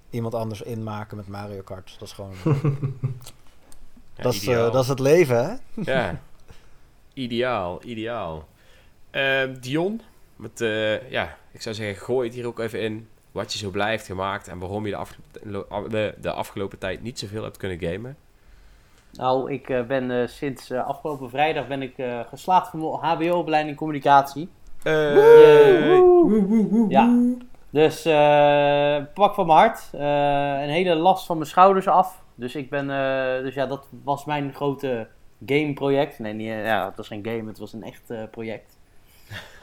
[0.09, 1.95] iemand anders inmaken met Mario Kart.
[1.99, 2.33] Dat is gewoon...
[4.15, 5.53] Ja, dat, is, eh, dat is het leven, hè?
[5.93, 6.19] Ja,
[7.13, 8.47] ideaal, ideaal.
[9.11, 10.01] Ehm, Dion,
[10.35, 13.07] met, eh, ja, ik zou zeggen, gooi het hier ook even in.
[13.33, 17.01] Wat je zo blij heeft gemaakt en waarom je de, afgelopen, de, de afgelopen tijd
[17.01, 18.17] niet zoveel hebt kunnen gamen.
[19.11, 23.15] Nou, ik eh, ben eh, sinds eh, afgelopen vrijdag ben ik eh, geslaagd voor mijn
[23.17, 24.49] HBO-opleiding communicatie.
[24.83, 27.05] Eh, Woe, woe, woe, Ja.
[27.07, 27.37] woe.
[27.69, 29.89] Dus eh, pak van mijn hart.
[29.91, 32.21] eh, een hele last van mijn schouders af.
[32.35, 35.07] Dus ik ben, eh, dus ja, dat was mijn grote
[35.45, 36.19] gameproject.
[36.19, 38.77] Nee, niet, ja, het was geen game, het was een echt eh, project.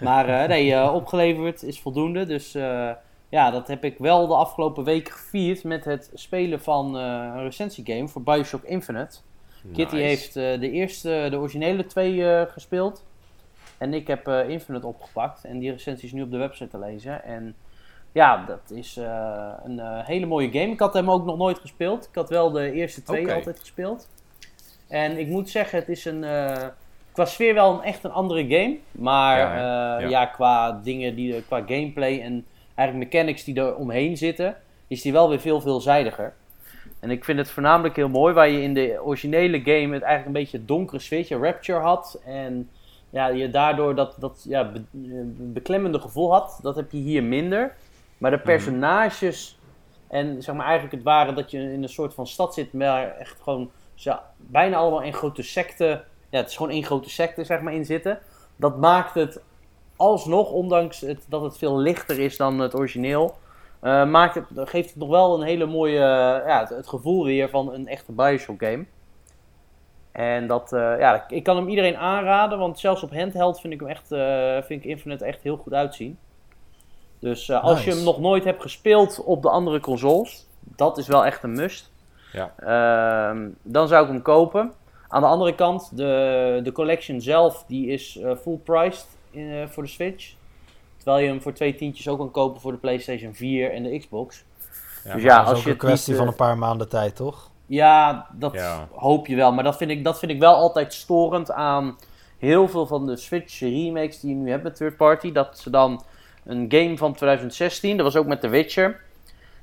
[0.01, 2.27] Maar eh, nee, eh, opgeleverd is voldoende.
[2.27, 2.91] Dus eh,
[3.31, 7.43] ja, dat heb ik wel de afgelopen weken gevierd met het spelen van eh, een
[7.43, 9.19] recensiegame voor Bioshock Infinite.
[9.73, 13.05] Kitty heeft eh, de eerste, de originele twee eh, gespeeld.
[13.79, 15.45] En ik heb Infinite opgepakt.
[15.45, 17.25] En die recensie is nu op de website te lezen.
[17.25, 17.55] En
[18.13, 18.97] ja, dat is
[19.65, 20.73] een hele mooie game.
[20.73, 22.07] Ik had hem ook nog nooit gespeeld.
[22.07, 24.09] Ik had wel de eerste twee altijd gespeeld.
[24.89, 26.21] En ik moet zeggen, het is een,
[27.13, 28.79] qua sfeer wel een, echt een andere game.
[28.91, 30.09] Maar Ja, ja, ja.
[30.09, 32.47] ja, qua dingen, die, qua gameplay en
[32.81, 34.57] eigenlijk mechanics die er omheen zitten,
[34.87, 36.35] is die wel weer veel veelzijdiger.
[37.01, 40.27] En ik vind het voornamelijk heel mooi, waar je in de originele game het eigenlijk
[40.27, 42.21] een beetje donkere sfeertje, Rapture had.
[42.25, 42.71] En
[43.11, 45.21] ja, je daardoor dat, dat ja, be- eh,
[45.53, 47.75] beklemmende gevoel had, dat heb je hier minder.
[48.19, 49.59] Maar de personages
[50.09, 53.17] en zeg maar eigenlijk het ware dat je in een soort van stad zit, maar
[53.17, 56.05] echt gewoon ze bijna allemaal in grote secten.
[56.31, 58.19] Ja, het is gewoon één grote secte, zeg maar, in zitten.
[58.57, 59.41] Dat maakt het
[60.01, 63.35] alsnog, ondanks het, dat het veel lichter is dan het origineel,
[63.81, 67.25] eh, maakt het, geeft het nog wel een hele mooie, eh, ja, het, het gevoel
[67.25, 68.85] weer van een echte Bioshock game.
[70.13, 73.81] En dat, eh, ja, ik- kan hem iedereen aanraden, want zelfs op handheld vind ik
[73.81, 74.07] hem echt,
[74.67, 76.19] vind ik Infinite echt heel goed uitzien.
[77.19, 81.25] Dus als je hem nog nooit hebt gespeeld op de andere consoles, dat is wel
[81.27, 81.91] echt een must.
[82.33, 82.53] Ja.
[82.57, 84.73] Ehm, dan zou ik hem kopen.
[85.09, 89.83] Aan de andere kant, de, de collection zelf, die is full priced in, eh, voor
[89.83, 90.33] de Switch.
[90.97, 93.99] Terwijl je hem voor twee tientjes ook kan kopen voor de PlayStation 4 en de
[93.99, 94.45] Xbox.
[95.05, 96.47] Ja, dus ja, dat is als ook je een het kwestie niet, van eh, een
[96.47, 97.51] paar maanden tijd, toch?
[97.67, 98.89] ja, dat Ja.
[98.93, 99.53] hoop je wel.
[99.53, 101.99] Maar dat vind, ik, dat vind ik wel altijd storend aan
[102.39, 105.33] heel veel van de Switch remakes die je nu hebt met third party.
[105.33, 106.03] Dat ze dan
[106.45, 109.01] een game van 2016, dat was ook met The Witcher,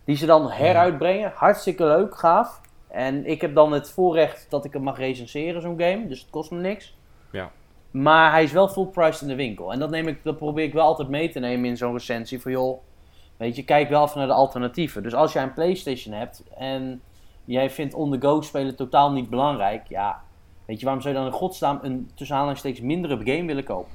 [0.04, 1.32] die ze dan heruitbrengen.
[1.36, 2.62] Hartstikke leuk, gaaf.
[2.88, 6.08] En ik heb dan het voorrecht dat ik hem mag recenseren, zo'n game.
[6.08, 6.96] Dus het kost me niks.
[7.32, 7.52] Ja.
[7.92, 9.72] Maar hij is wel full priced in de winkel.
[9.72, 12.42] En dat, neem ik, dat probeer ik wel altijd mee te nemen in zo'n recensie.
[12.42, 12.82] Van joh,
[13.38, 15.04] weet je, kijk wel even naar de alternatieven.
[15.04, 17.02] Dus als jij een PlayStation hebt en
[17.46, 19.88] jij vindt on-the-go spelen totaal niet belangrijk.
[19.88, 20.22] Ja,
[20.66, 23.92] weet je, waarom zou je dan in godsnaam een tussen aanhalingstekens mindere game willen kopen?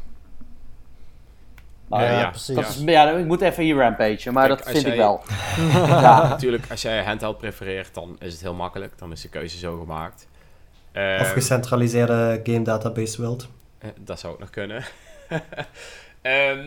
[1.88, 2.54] Maar, Ja, ja, ja, precies.
[2.54, 5.20] dat is, ja, ik moet even hier rampagen, maar Kijk, dat vind ik wel.
[6.02, 8.98] ja, Natuurlijk, als jij handheld prefereert, dan is het heel makkelijk.
[8.98, 10.28] Dan is de keuze zo gemaakt.
[10.92, 13.48] Eh, Of gecentraliseerde game database wilt.
[13.82, 14.84] Eh, dat zou ook nog kunnen.
[16.22, 16.66] Ehm,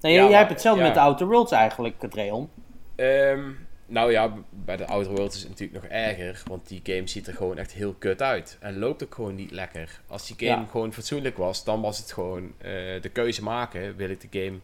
[0.00, 0.86] nee, Ja, jij maar- hebt hetzelfde ja.
[0.86, 2.50] met de Outer Worlds eigenlijk, Dreon.
[2.96, 3.50] Ehm,
[3.86, 6.42] nou ja, bij de Outer Worlds is het natuurlijk nog erger.
[6.46, 8.56] Want die game ziet er gewoon echt heel kut uit.
[8.60, 10.00] En loopt ook gewoon niet lekker.
[10.08, 10.68] Als die game Ja.
[10.70, 13.96] gewoon fatsoenlijk was, dan was het gewoon eh, de keuze maken.
[13.96, 14.58] Wil ik de game...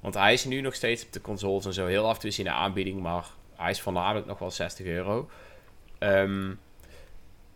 [0.00, 1.86] Want hij is nu nog steeds op de consoles en zo.
[1.86, 3.24] Heel af en toe in de aanbieding, maar
[3.56, 5.28] hij is vanavond nog wel 60 euro.
[5.98, 6.52] Ehm,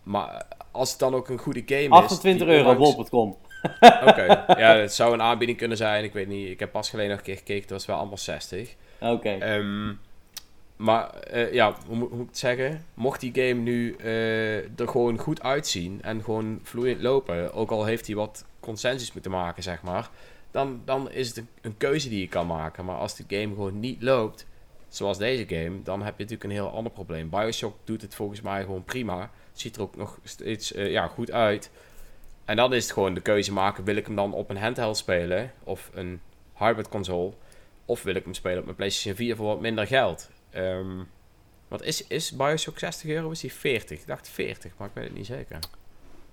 [0.03, 1.91] maar als het dan ook een goede game is...
[1.91, 3.37] 28 die euro ondanks- bol.com.
[4.09, 6.05] Oké, ja, het zou een aanbieding kunnen zijn.
[6.05, 6.49] Ik weet niet.
[6.49, 7.63] Ik heb pas geleden nog een keer gekeken.
[7.63, 8.75] Het was wel allemaal 60.
[9.01, 9.29] Oké.
[9.31, 9.93] Ehm,
[10.77, 12.85] maar eh, ja, hoe, moet- hoe moet ik het zeggen?
[12.95, 17.85] Mocht die game nu eh, er gewoon goed uitzien en gewoon vloeiend lopen, ook al
[17.85, 20.09] heeft hij wat consensus moeten maken, zeg maar,
[20.51, 22.85] dan, dan is het een, een keuze die je kan maken.
[22.85, 24.47] Maar als de game gewoon niet loopt,
[24.89, 27.31] zoals deze game, dan heb je natuurlijk een heel ander probleem.
[27.31, 29.31] Bioshock doet het volgens mij gewoon prima.
[29.53, 31.71] Ziet er ook nog steeds eh, ja, goed uit.
[32.45, 34.97] En dan is het gewoon de keuze maken, wil ik hem dan op een handheld
[34.97, 36.21] spelen of een
[36.55, 37.33] hybrid console?
[37.85, 40.31] Of wil ik hem spelen op mijn PlayStation 4 voor wat minder geld?
[40.51, 41.03] Ehm,
[41.69, 43.31] wat is, is Bioshock 60 euro?
[43.31, 44.01] Is die 40?
[44.01, 45.59] Ik dacht 40, maar ik weet het niet zeker.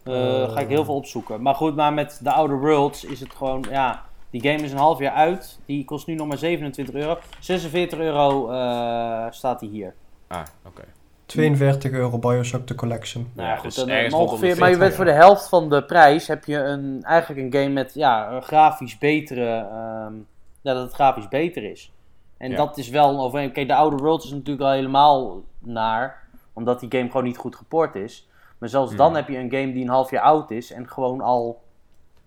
[0.03, 1.41] Eh, ga ik heel veel opzoeken.
[1.41, 4.78] Maar goed, maar met de Outer Worlds is het gewoon, ja, die game is een
[4.78, 5.59] half jaar uit.
[5.66, 7.18] Die kost nu nog maar 27 euro.
[7.39, 9.93] 46 euro eh, staat die hier.
[10.28, 10.84] Ah, oké.
[11.32, 13.32] 42 euro Bioshock The Collection.
[13.34, 15.11] Nou ja, Ja, goed, dus dan, ergens eh, ongeveer, maar je 40, bent voor de
[15.11, 19.45] helft van de prijs heb je een, eigenlijk een game met ja, een grafisch betere,
[19.55, 20.13] ehm,
[20.61, 21.91] ja, dat het grafisch beter is.
[22.38, 22.57] En Ja.
[22.57, 23.53] dat is wel een overeenkomst.
[23.53, 26.23] Kijk, de Outer Worlds is natuurlijk al helemaal naar,
[26.53, 28.29] omdat die game gewoon niet goed geport is.
[28.57, 29.15] Maar zelfs dan Hmm.
[29.15, 31.61] heb je een game die een half jaar oud is en gewoon al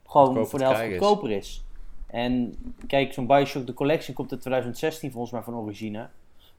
[0.07, 1.07] gewoon Goedkoper voor de helft krijgen is.
[1.07, 1.65] goedkoper is.
[2.07, 2.55] En
[2.87, 6.09] kijk, zo'n Bioshock The Collection komt in 2016 volgens mij van origine.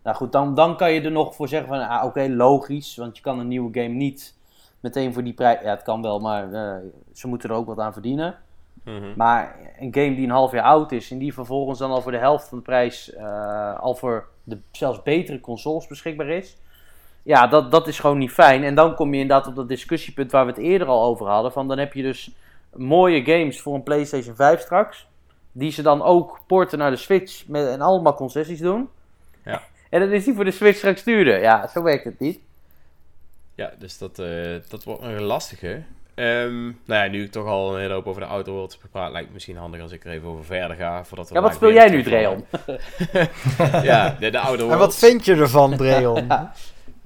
[0.06, 3.18] Nou goed, dan, dan kan je er nog voor zeggen van, ah, oké, logisch, want
[3.18, 4.38] je kan een nieuwe game niet
[4.80, 5.62] meteen voor die prijs...
[5.62, 6.76] Ja, het kan wel, maar eh,
[7.14, 8.36] ze moeten er ook wat aan verdienen.
[8.84, 9.14] Mhm.
[9.16, 12.12] Maar een game die een half jaar oud is en die vervolgens dan al voor
[12.12, 16.58] de helft van de prijs eh, al voor de zelfs betere consoles beschikbaar is.
[17.24, 18.64] Ja, dat, dat is gewoon niet fijn.
[18.64, 21.52] En dan kom je inderdaad op dat discussiepunt waar we het eerder al over hadden.
[21.52, 22.32] Van dan heb je dus
[22.74, 25.08] mooie games voor een PlayStation 5 straks.
[25.52, 28.90] Die ze dan ook porten naar de Switch met, en allemaal concessies doen.
[29.96, 31.42] En dan is die voor de Switch straks duurder.
[31.42, 32.40] Ja, zo werkt het niet.
[33.56, 34.28] Ja, dus dat, eh,
[34.70, 35.82] dat wordt een lastige.
[36.16, 39.12] Ehm nou ja, nu ik toch al een hele hoop over de Worlds heb gepraat,
[39.12, 41.06] lijkt het misschien handig als ik er even over verder ga.
[41.06, 42.04] Voordat we Ja, wat speel jij nu.
[42.04, 42.46] Dreon?
[43.84, 46.28] ja, de, de En wat vind je ervan, Dreon?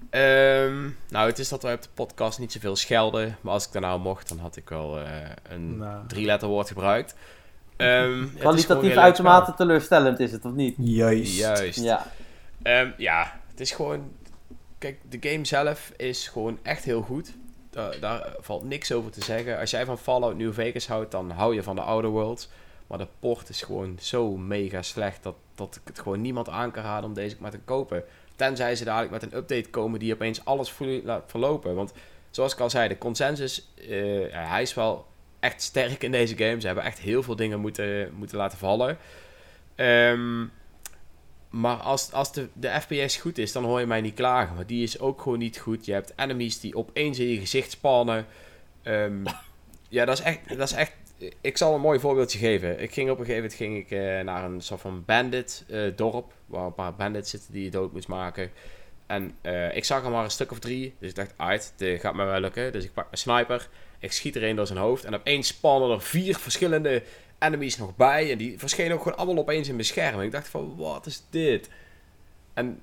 [0.09, 3.37] Ehm, nou, het is dat wij op de podcast niet zoveel schelden.
[3.41, 5.05] Maar als ik daar nou mocht, dan had ik wel eh,
[5.49, 6.07] een Nou.
[6.07, 7.15] drie-letter woord gebruikt.
[7.77, 10.75] Ehm, gewoon Kwalitatief uitermate teleurstellend is het, of niet?
[10.77, 11.37] Juist.
[11.37, 11.83] Juist.
[11.83, 12.05] Ja.
[12.61, 14.11] Ehm, ja, het is gewoon...
[14.77, 17.33] Kijk, de game zelf is gewoon echt heel goed.
[17.99, 19.59] daar, valt niks over te zeggen.
[19.59, 22.49] Als jij van Fallout New Vegas houdt, dan hou je van de Outer Worlds.
[22.87, 26.71] Maar de port is gewoon zo mega slecht dat, dat ik het gewoon niemand aan
[26.71, 28.03] kan raden om deze maar te kopen.
[28.35, 31.75] Tenzij ze dadelijk met een update komen die opeens alles laat verlopen.
[31.75, 31.93] Want
[32.29, 35.07] zoals ik al zei, de consensus, uh, hij is wel
[35.39, 36.59] echt sterk in deze game.
[36.61, 38.97] Ze hebben echt heel veel dingen moeten, moeten laten vallen.
[39.75, 40.45] Ehm,
[41.49, 44.55] maar als, als de, de FPS goed is, dan hoor je mij niet klagen.
[44.55, 45.85] Maar die is ook gewoon niet goed.
[45.85, 48.25] Je hebt enemies die opeens in je gezicht spannen.
[48.83, 49.23] Um,
[49.89, 50.91] ja, dat is echt, dat is echt
[51.41, 52.81] ik zal een mooi voorbeeldje geven.
[52.81, 55.91] Ik ging op een gegeven moment ging ik, uh, naar een soort van bandit uh,
[55.95, 56.33] dorp.
[56.45, 58.51] Waar een paar bandits zitten die je dood moest maken.
[59.05, 60.95] En uh, ik zag er maar een stuk of drie.
[60.99, 62.71] Dus ik dacht, uit, dit gaat me wel lukken.
[62.71, 63.69] Dus ik pak mijn sniper.
[63.99, 65.03] Ik schiet er een door zijn hoofd.
[65.03, 67.03] En opeens spannen er vier verschillende
[67.39, 68.31] enemies nog bij.
[68.31, 70.19] En die verschenen ook gewoon allemaal opeens in mijn scherm.
[70.19, 71.69] En ik dacht van, wat is dit?
[72.53, 72.81] En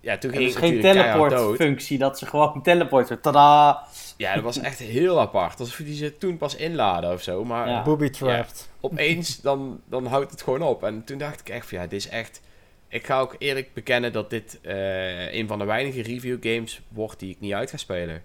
[0.00, 3.20] ja, toen ging ik geen teleport-functie, dat ze gewoon teleporten.
[3.20, 3.84] Tada!
[4.16, 5.60] Ja, dat was echt heel apart.
[5.60, 7.44] Alsof die ze toen pas inladen of zo.
[7.44, 7.82] Maar ja.
[7.82, 8.70] booby trapped.
[8.80, 10.84] opeens, dan, dan houdt het gewoon op.
[10.84, 12.40] En toen dacht ik echt van, ja, dit is echt...
[12.88, 17.18] Ik ga ook eerlijk bekennen dat dit uh, een van de weinige review games wordt
[17.18, 18.22] die ik niet uit ga spelen.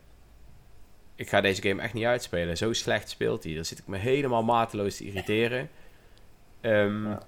[1.18, 2.58] Ik ga deze game echt niet uitspelen.
[2.58, 3.54] Zo slecht speelt hij.
[3.54, 5.70] Dan zit ik me helemaal mateloos te irriteren.
[6.62, 7.20] Um, ja.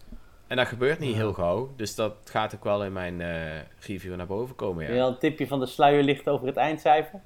[0.48, 1.74] En dat gebeurt niet heel gauw.
[1.76, 4.82] Dus dat gaat ook wel in mijn uh, review naar boven komen.
[4.84, 4.88] Ja.
[4.88, 7.20] Wil je al een tipje van de sluier licht over het eindcijfer?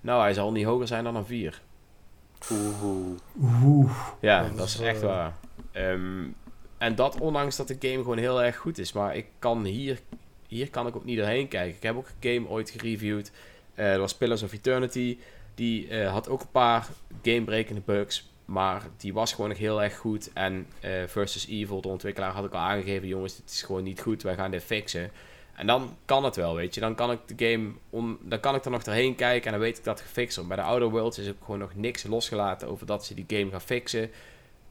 [0.00, 1.60] Nou, hij zal niet hoger zijn dan een 4.
[2.50, 3.18] Oeh.
[3.62, 3.90] Oeh.
[4.20, 5.32] Ja, dat is echt waar.
[5.72, 6.36] Um,
[6.78, 8.92] en dat ondanks dat de game gewoon heel erg goed is.
[8.92, 10.00] Maar ik kan hier,
[10.48, 11.76] hier kan ik ook niet doorheen kijken.
[11.76, 13.32] Ik heb ook een game ooit gereviewd.
[13.74, 15.18] Uh, dat was Pillars of Eternity.
[15.54, 16.88] Die uh, had ook een paar
[17.22, 18.32] gamebrekende bugs.
[18.44, 20.32] Maar die was gewoon nog heel erg goed.
[20.32, 24.00] En uh, Versus Evil, de ontwikkelaar, had ik al aangegeven: jongens, dit is gewoon niet
[24.00, 24.22] goed.
[24.22, 25.10] Wij gaan dit fixen.
[25.54, 26.80] En dan kan het wel, weet je.
[26.80, 27.72] Dan kan ik de game
[28.20, 30.50] dan kan ik er nog doorheen kijken en dan weet ik dat gefixt wordt.
[30.54, 33.50] Bij de Outer Worlds is ook gewoon nog niks losgelaten over dat ze die game
[33.50, 34.10] gaan fixen.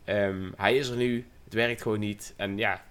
[0.05, 2.34] Um, hij is er nu, het werkt gewoon niet.
[2.38, 2.81] En ja,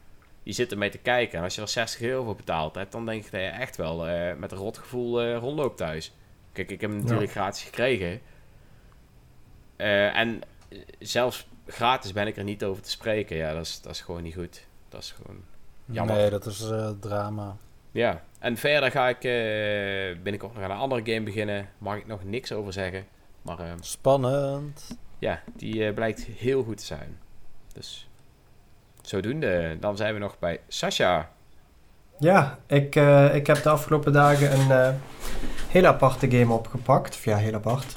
[0.43, 1.39] je zit ermee te kijken.
[1.39, 3.77] En als je er 60 euro voor betaald hebt, dan denk ik dat je echt
[3.77, 6.13] wel uh, met een rotgevoel uh, rondloopt thuis.
[6.53, 8.21] Kijk, ik heb hem natuurlijk gratis gekregen.
[9.77, 10.41] Uh, en
[10.99, 13.37] zelfs gratis ben ik er niet over te spreken.
[13.37, 14.67] Ja, dat is, dat is gewoon niet goed.
[14.89, 15.45] Dat is gewoon
[15.85, 16.17] jammer.
[16.17, 17.57] Nee, dat is uh, drama.
[17.91, 21.69] Ja, en verder ga ik uh, binnenkort nog aan een andere game beginnen.
[21.79, 23.07] Mag ik nog niks over zeggen.
[23.43, 24.99] Maar, uh, Spannend.
[25.19, 27.19] Ja, die blijkt heel goed te zijn.
[27.73, 28.09] Dus
[29.03, 29.77] zodoende.
[29.81, 31.33] Dan zijn we nog bij Sasha.
[32.23, 32.97] Ja, ik,
[33.35, 34.95] ik heb de afgelopen dagen een
[35.69, 37.15] hele aparte game opgepakt.
[37.15, 37.95] Of ja, heel apart.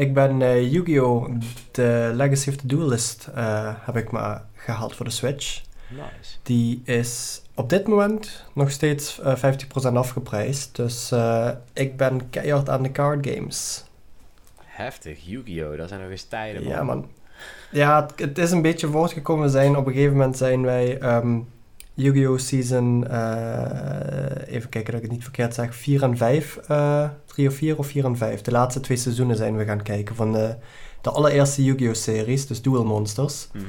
[0.00, 1.30] Ik ben uh, Yu-Gi-Oh!
[1.70, 5.62] The Legacy of the Duelist uh, heb ik maar gehaald voor de Switch.
[5.88, 6.36] Nice.
[6.42, 9.54] Die is op dit moment nog steeds uh, eh,
[9.90, 10.76] 50% afgeprijsd.
[10.76, 11.12] Dus
[11.72, 13.84] ik ben keihard aan de card games.
[14.64, 15.76] Heftig, Yu-Gi-Oh!
[15.76, 16.72] Dat zijn nog eens tijden, man.
[16.72, 17.08] Ja, man.
[17.70, 19.76] Ja, het, het, is een beetje voortgekomen zijn.
[19.76, 21.48] Op een gegeven moment zijn wij um,
[22.00, 22.38] Yu-Gi-Oh!
[22.38, 23.04] Season,
[24.46, 26.58] even kijken dat ik het niet verkeerd zeg, 4 en 5
[27.24, 28.40] 3 of 4 of 4 en 5.
[28.40, 30.54] De laatste twee seizoenen zijn we gaan kijken van de,
[31.00, 31.94] de allereerste Yu-Gi-Oh!
[31.94, 33.48] series, dus Duel Monsters.
[33.52, 33.62] Mm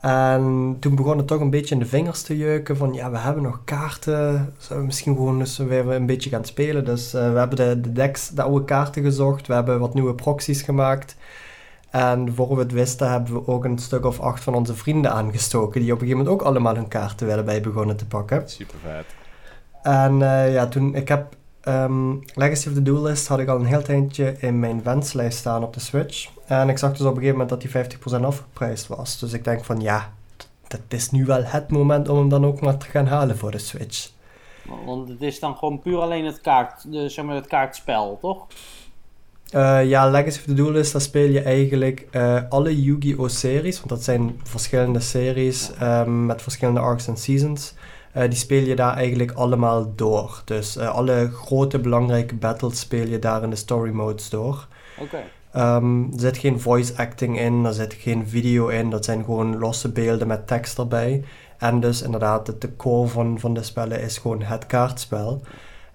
[0.00, 3.18] En toen begon het toch een beetje in de vingers te jeuken van ja, we
[3.18, 4.52] hebben nog kaarten.
[4.58, 6.84] Zullen we misschien gewoon eens weer een beetje gaan spelen?
[6.84, 9.46] Dus uh, we hebben de, de decks, de oude kaarten gezocht.
[9.46, 11.16] We hebben wat nieuwe proxies gemaakt.
[11.94, 15.12] En voor we het wisten hebben we ook een stuk of acht van onze vrienden
[15.12, 15.80] aangestoken.
[15.80, 18.48] Die op een gegeven moment ook allemaal hun kaarten willen bij begonnen te pakken.
[18.48, 19.04] Super vet.
[19.82, 21.36] En uh, ja, toen, ik heb
[21.68, 25.62] Um, Legacy of the Duelist had ik al een heel tijdje in mijn wenslijst staan
[25.62, 26.28] op de Switch.
[26.46, 29.18] En ik zag dus op een gegeven moment dat die 50% afgeprijsd was.
[29.18, 30.12] Dus ik denk van ja,
[30.68, 33.50] dat is nu wel het moment om hem dan ook maar te gaan halen voor
[33.50, 34.10] de Switch.
[34.84, 38.46] Want het is dan gewoon puur alleen het, kaart, de, zeg maar het kaartspel, toch?
[39.54, 43.28] Uh, ja, Legacy of the Duelist, daar speel je eigenlijk uh, alle Yu-Gi-Oh!
[43.28, 43.76] series.
[43.76, 47.74] Want dat zijn verschillende series um, met verschillende arcs en seasons.
[48.16, 50.42] Uh, die speel je daar eigenlijk allemaal door.
[50.44, 54.66] Dus alle grote belangrijke battles speel je daar in de story modes door.
[54.98, 55.16] Oké.
[55.16, 55.76] Okay.
[55.76, 59.24] Um, ehm, er zit geen voice acting in, er zit geen video in, dat zijn
[59.24, 61.24] gewoon losse beelden met tekst erbij.
[61.58, 65.42] En dus inderdaad, de, core van, van de spellen is gewoon het kaartspel.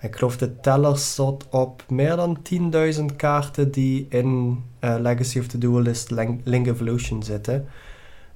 [0.01, 2.37] Ik geloof de teller zat op meer dan
[2.99, 6.11] 10.000 kaarten die in uh, Legacy of the Duelist
[6.43, 7.67] Link Evolution zitten.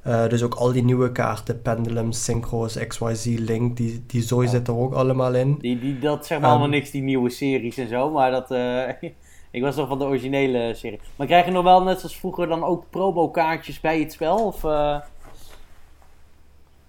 [0.08, 4.68] Uh, dus ook al die nieuwe kaarten, Pendulum, Synchros, XYZ, Link, die, die zooi zit
[4.68, 5.58] er ook allemaal in.
[5.60, 8.52] Die, die, dat zeg maar um, allemaal niks, die nieuwe series en zo, maar dat...
[8.52, 8.90] Uh,
[9.52, 11.00] ik was nog van de originele serie.
[11.16, 14.46] Maar krijg je nog wel, net zoals vroeger, dan ook probo-kaartjes bij het spel?
[14.46, 14.64] Of,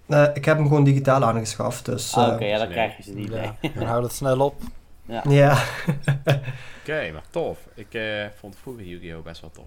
[0.07, 0.27] uh...
[0.33, 2.15] ik heb hem gewoon digitaal aangeschaft, dus...
[2.15, 3.31] Ah, Oké, okay, ja, dan krijg je ze niet.
[3.31, 3.55] Ja.
[3.75, 4.55] Dan hou het snel op.
[5.27, 5.57] Ja.
[6.81, 7.59] Oké, maar tof.
[7.73, 9.23] Ik eh, vond vroeger Yu-Gi-Oh!
[9.23, 9.65] best wel tof.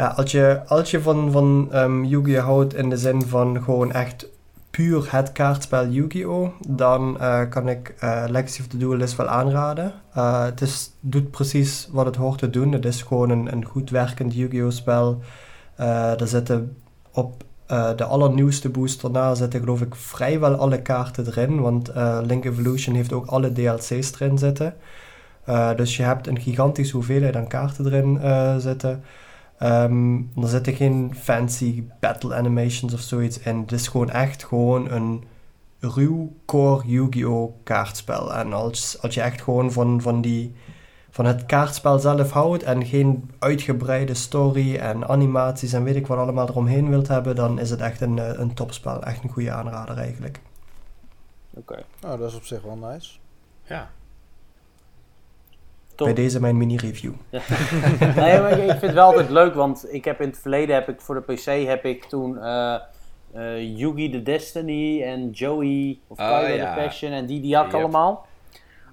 [0.00, 2.44] Ja, als je, als je van, van ehm, Yu-Gi-Oh!
[2.44, 4.28] houdt in de zin van gewoon echt
[4.70, 6.48] puur het kaartspel Yu-Gi-Oh!
[6.68, 9.92] dan eh, kan ik eh, Legacy of the Duelist wel aanraden.
[10.14, 12.72] Eh, het is, doet precies wat het hoort te doen.
[12.72, 14.70] Het is gewoon een, een goed werkend Yu-Gi-Oh!
[14.70, 15.20] spel.
[15.76, 16.76] Eh, er zitten
[17.12, 21.60] op eh, de allernieuwste booster na zitten geloof ik vrijwel alle kaarten erin.
[21.60, 24.74] Want eh, Link Evolution heeft ook alle DLC's erin zitten.
[25.44, 28.20] Eh, dus je hebt een gigantische hoeveelheid aan kaarten erin
[28.60, 29.02] zitten.
[29.58, 33.60] Ehm, er zitten geen fancy battle animations of zoiets in.
[33.60, 35.24] Het is gewoon echt gewoon een
[35.80, 37.52] ruw core Yu-Gi-Oh!
[37.62, 38.34] kaartspel.
[38.34, 40.54] En als, als je echt gewoon van, van, die,
[41.20, 46.18] van het kaartspel zelf houdt en geen uitgebreide story en animaties en weet ik wat
[46.18, 49.02] allemaal eromheen wilt hebben, dan is het echt een, eh, een topspel.
[49.02, 50.40] Echt een goede aanrader eigenlijk.
[51.54, 51.82] Oké.
[52.00, 53.18] Nou, dat is op zich wel nice.
[53.62, 53.90] Ja.
[55.94, 56.06] Top.
[56.06, 57.12] Bij deze mijn mini-review.
[58.16, 60.74] nee, maar ik, ik vind het wel altijd leuk, want ik heb in het verleden
[60.74, 62.74] heb ik voor de PC heb ik toen eh
[63.32, 66.74] eh, Yugi the Destiny en Joey of Oh, ja.
[66.74, 67.80] the Passion en die die had ik Yep.
[67.80, 68.26] allemaal.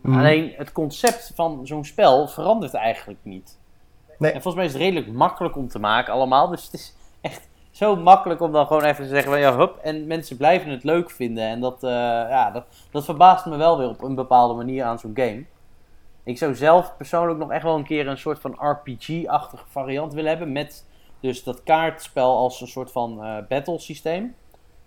[0.07, 0.19] Mhm.
[0.19, 3.59] Alleen het concept van zo'n spel verandert eigenlijk niet.
[4.17, 4.31] Nee.
[4.31, 6.47] En volgens mij is het redelijk makkelijk om te maken allemaal.
[6.47, 9.77] Dus het is echt zo makkelijk om dan gewoon even te zeggen van ja, hup.
[9.77, 11.43] En mensen blijven het leuk vinden.
[11.43, 11.89] En dat, eh,
[12.29, 15.43] ja, dat, dat verbaast me wel weer op een bepaalde manier aan zo'n game.
[16.23, 20.29] Ik zou zelf persoonlijk nog echt wel een keer een soort van RPG-achtige variant willen
[20.29, 20.51] hebben.
[20.51, 20.85] Met
[21.19, 24.35] dus dat kaartspel als een soort van eh battle systeem.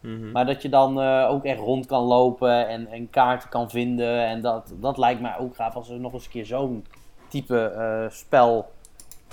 [0.00, 0.30] Mhm.
[0.30, 4.26] Maar dat je dan eh, ook echt rond kan lopen en, en kaarten kan vinden.
[4.26, 6.86] En dat, dat lijkt mij ook gaaf als er nog eens een keer zo'n
[7.28, 8.72] type eh, spel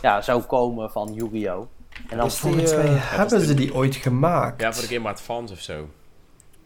[0.02, 1.66] ja, zou komen van Yu-Gi-Oh!
[2.10, 4.62] En dan Volgens mij eh, hebben ze die ooit gemaakt.
[4.62, 5.88] Ja, voor de Game Advance of zo.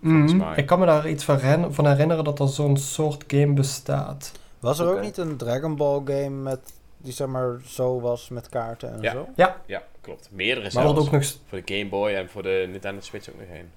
[0.04, 0.42] volgens Mhm.
[0.44, 0.56] mij.
[0.58, 4.32] Ik kan me daar iets van, herinner- van herinneren dat er zo'n soort game bestaat.
[4.60, 8.50] Was er ook niet een Dragon Ball game met, die zeg maar zo was met
[8.50, 9.12] kaarten en Ja.
[9.12, 9.28] zo?
[9.36, 9.56] Ja,
[10.02, 10.30] klopt.
[10.32, 10.88] Meerdere Maar zelfs.
[10.94, 13.72] wordt ook nog, Voor de Game Boy en voor de Nintendo Switch ook nog één.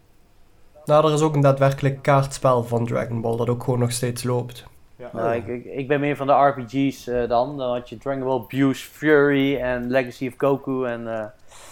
[0.84, 4.22] Nou, er is ook een daadwerkelijk kaartspel van Dragon Ball dat ook gewoon nog steeds
[4.22, 4.64] loopt.
[4.96, 5.10] Ja.
[5.12, 7.56] Nou, ik, ik, ik ben meer van de RPG's eh, dan.
[7.58, 11.26] Dan had je Dragon Ball Abuse Fury en Legacy of Goku en eh,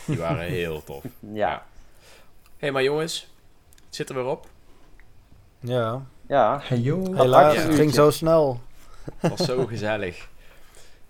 [0.07, 1.03] Die waren heel tof.
[1.21, 1.49] ja.
[1.49, 1.63] Ja.
[2.57, 3.33] Hé, maar jongens.
[3.87, 4.47] Het zit er weer op.
[5.61, 6.03] Ja.
[6.29, 7.15] Ja, Hey yo.
[7.15, 7.61] Helaas, ja.
[7.61, 8.61] het ging zo snel.
[9.17, 10.29] Het was zo gezellig.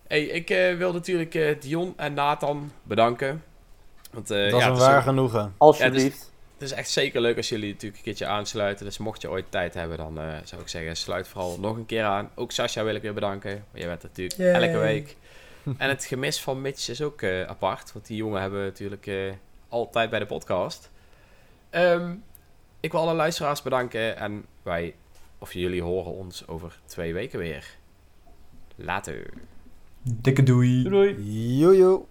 [0.07, 3.43] Hey, ik eh, wil natuurlijk eh, Dion en Nathan bedanken.
[4.11, 5.55] Want eh, dat ja, is een het, is waar genoegen.
[5.59, 6.32] alsjeblieft.
[6.63, 8.85] Het is echt zeker leuk als jullie natuurlijk een keertje aansluiten.
[8.85, 11.87] Dus mocht je ooit tijd hebben, dan eh, zou ik zeggen, sluit vooral nog een
[11.87, 12.31] keer aan.
[12.35, 13.51] Ook Sascha wil ik weer bedanken.
[13.51, 14.53] Want jij bent er natuurlijk Yay.
[14.53, 15.17] elke week.
[15.79, 17.93] En het gemis van Mitch is ook eh, apart.
[17.93, 19.33] Want die jongen hebben we natuurlijk eh,
[19.69, 20.91] altijd bij de podcast.
[21.71, 22.15] Ehm,
[22.81, 24.17] ik wil alle luisteraars bedanken.
[24.17, 24.95] En wij,
[25.39, 27.77] of jullie horen ons over twee weken weer.
[28.77, 29.31] Later.
[30.03, 30.83] Dikke doei.
[30.83, 31.59] Doei doei.
[31.59, 32.05] Joejoe.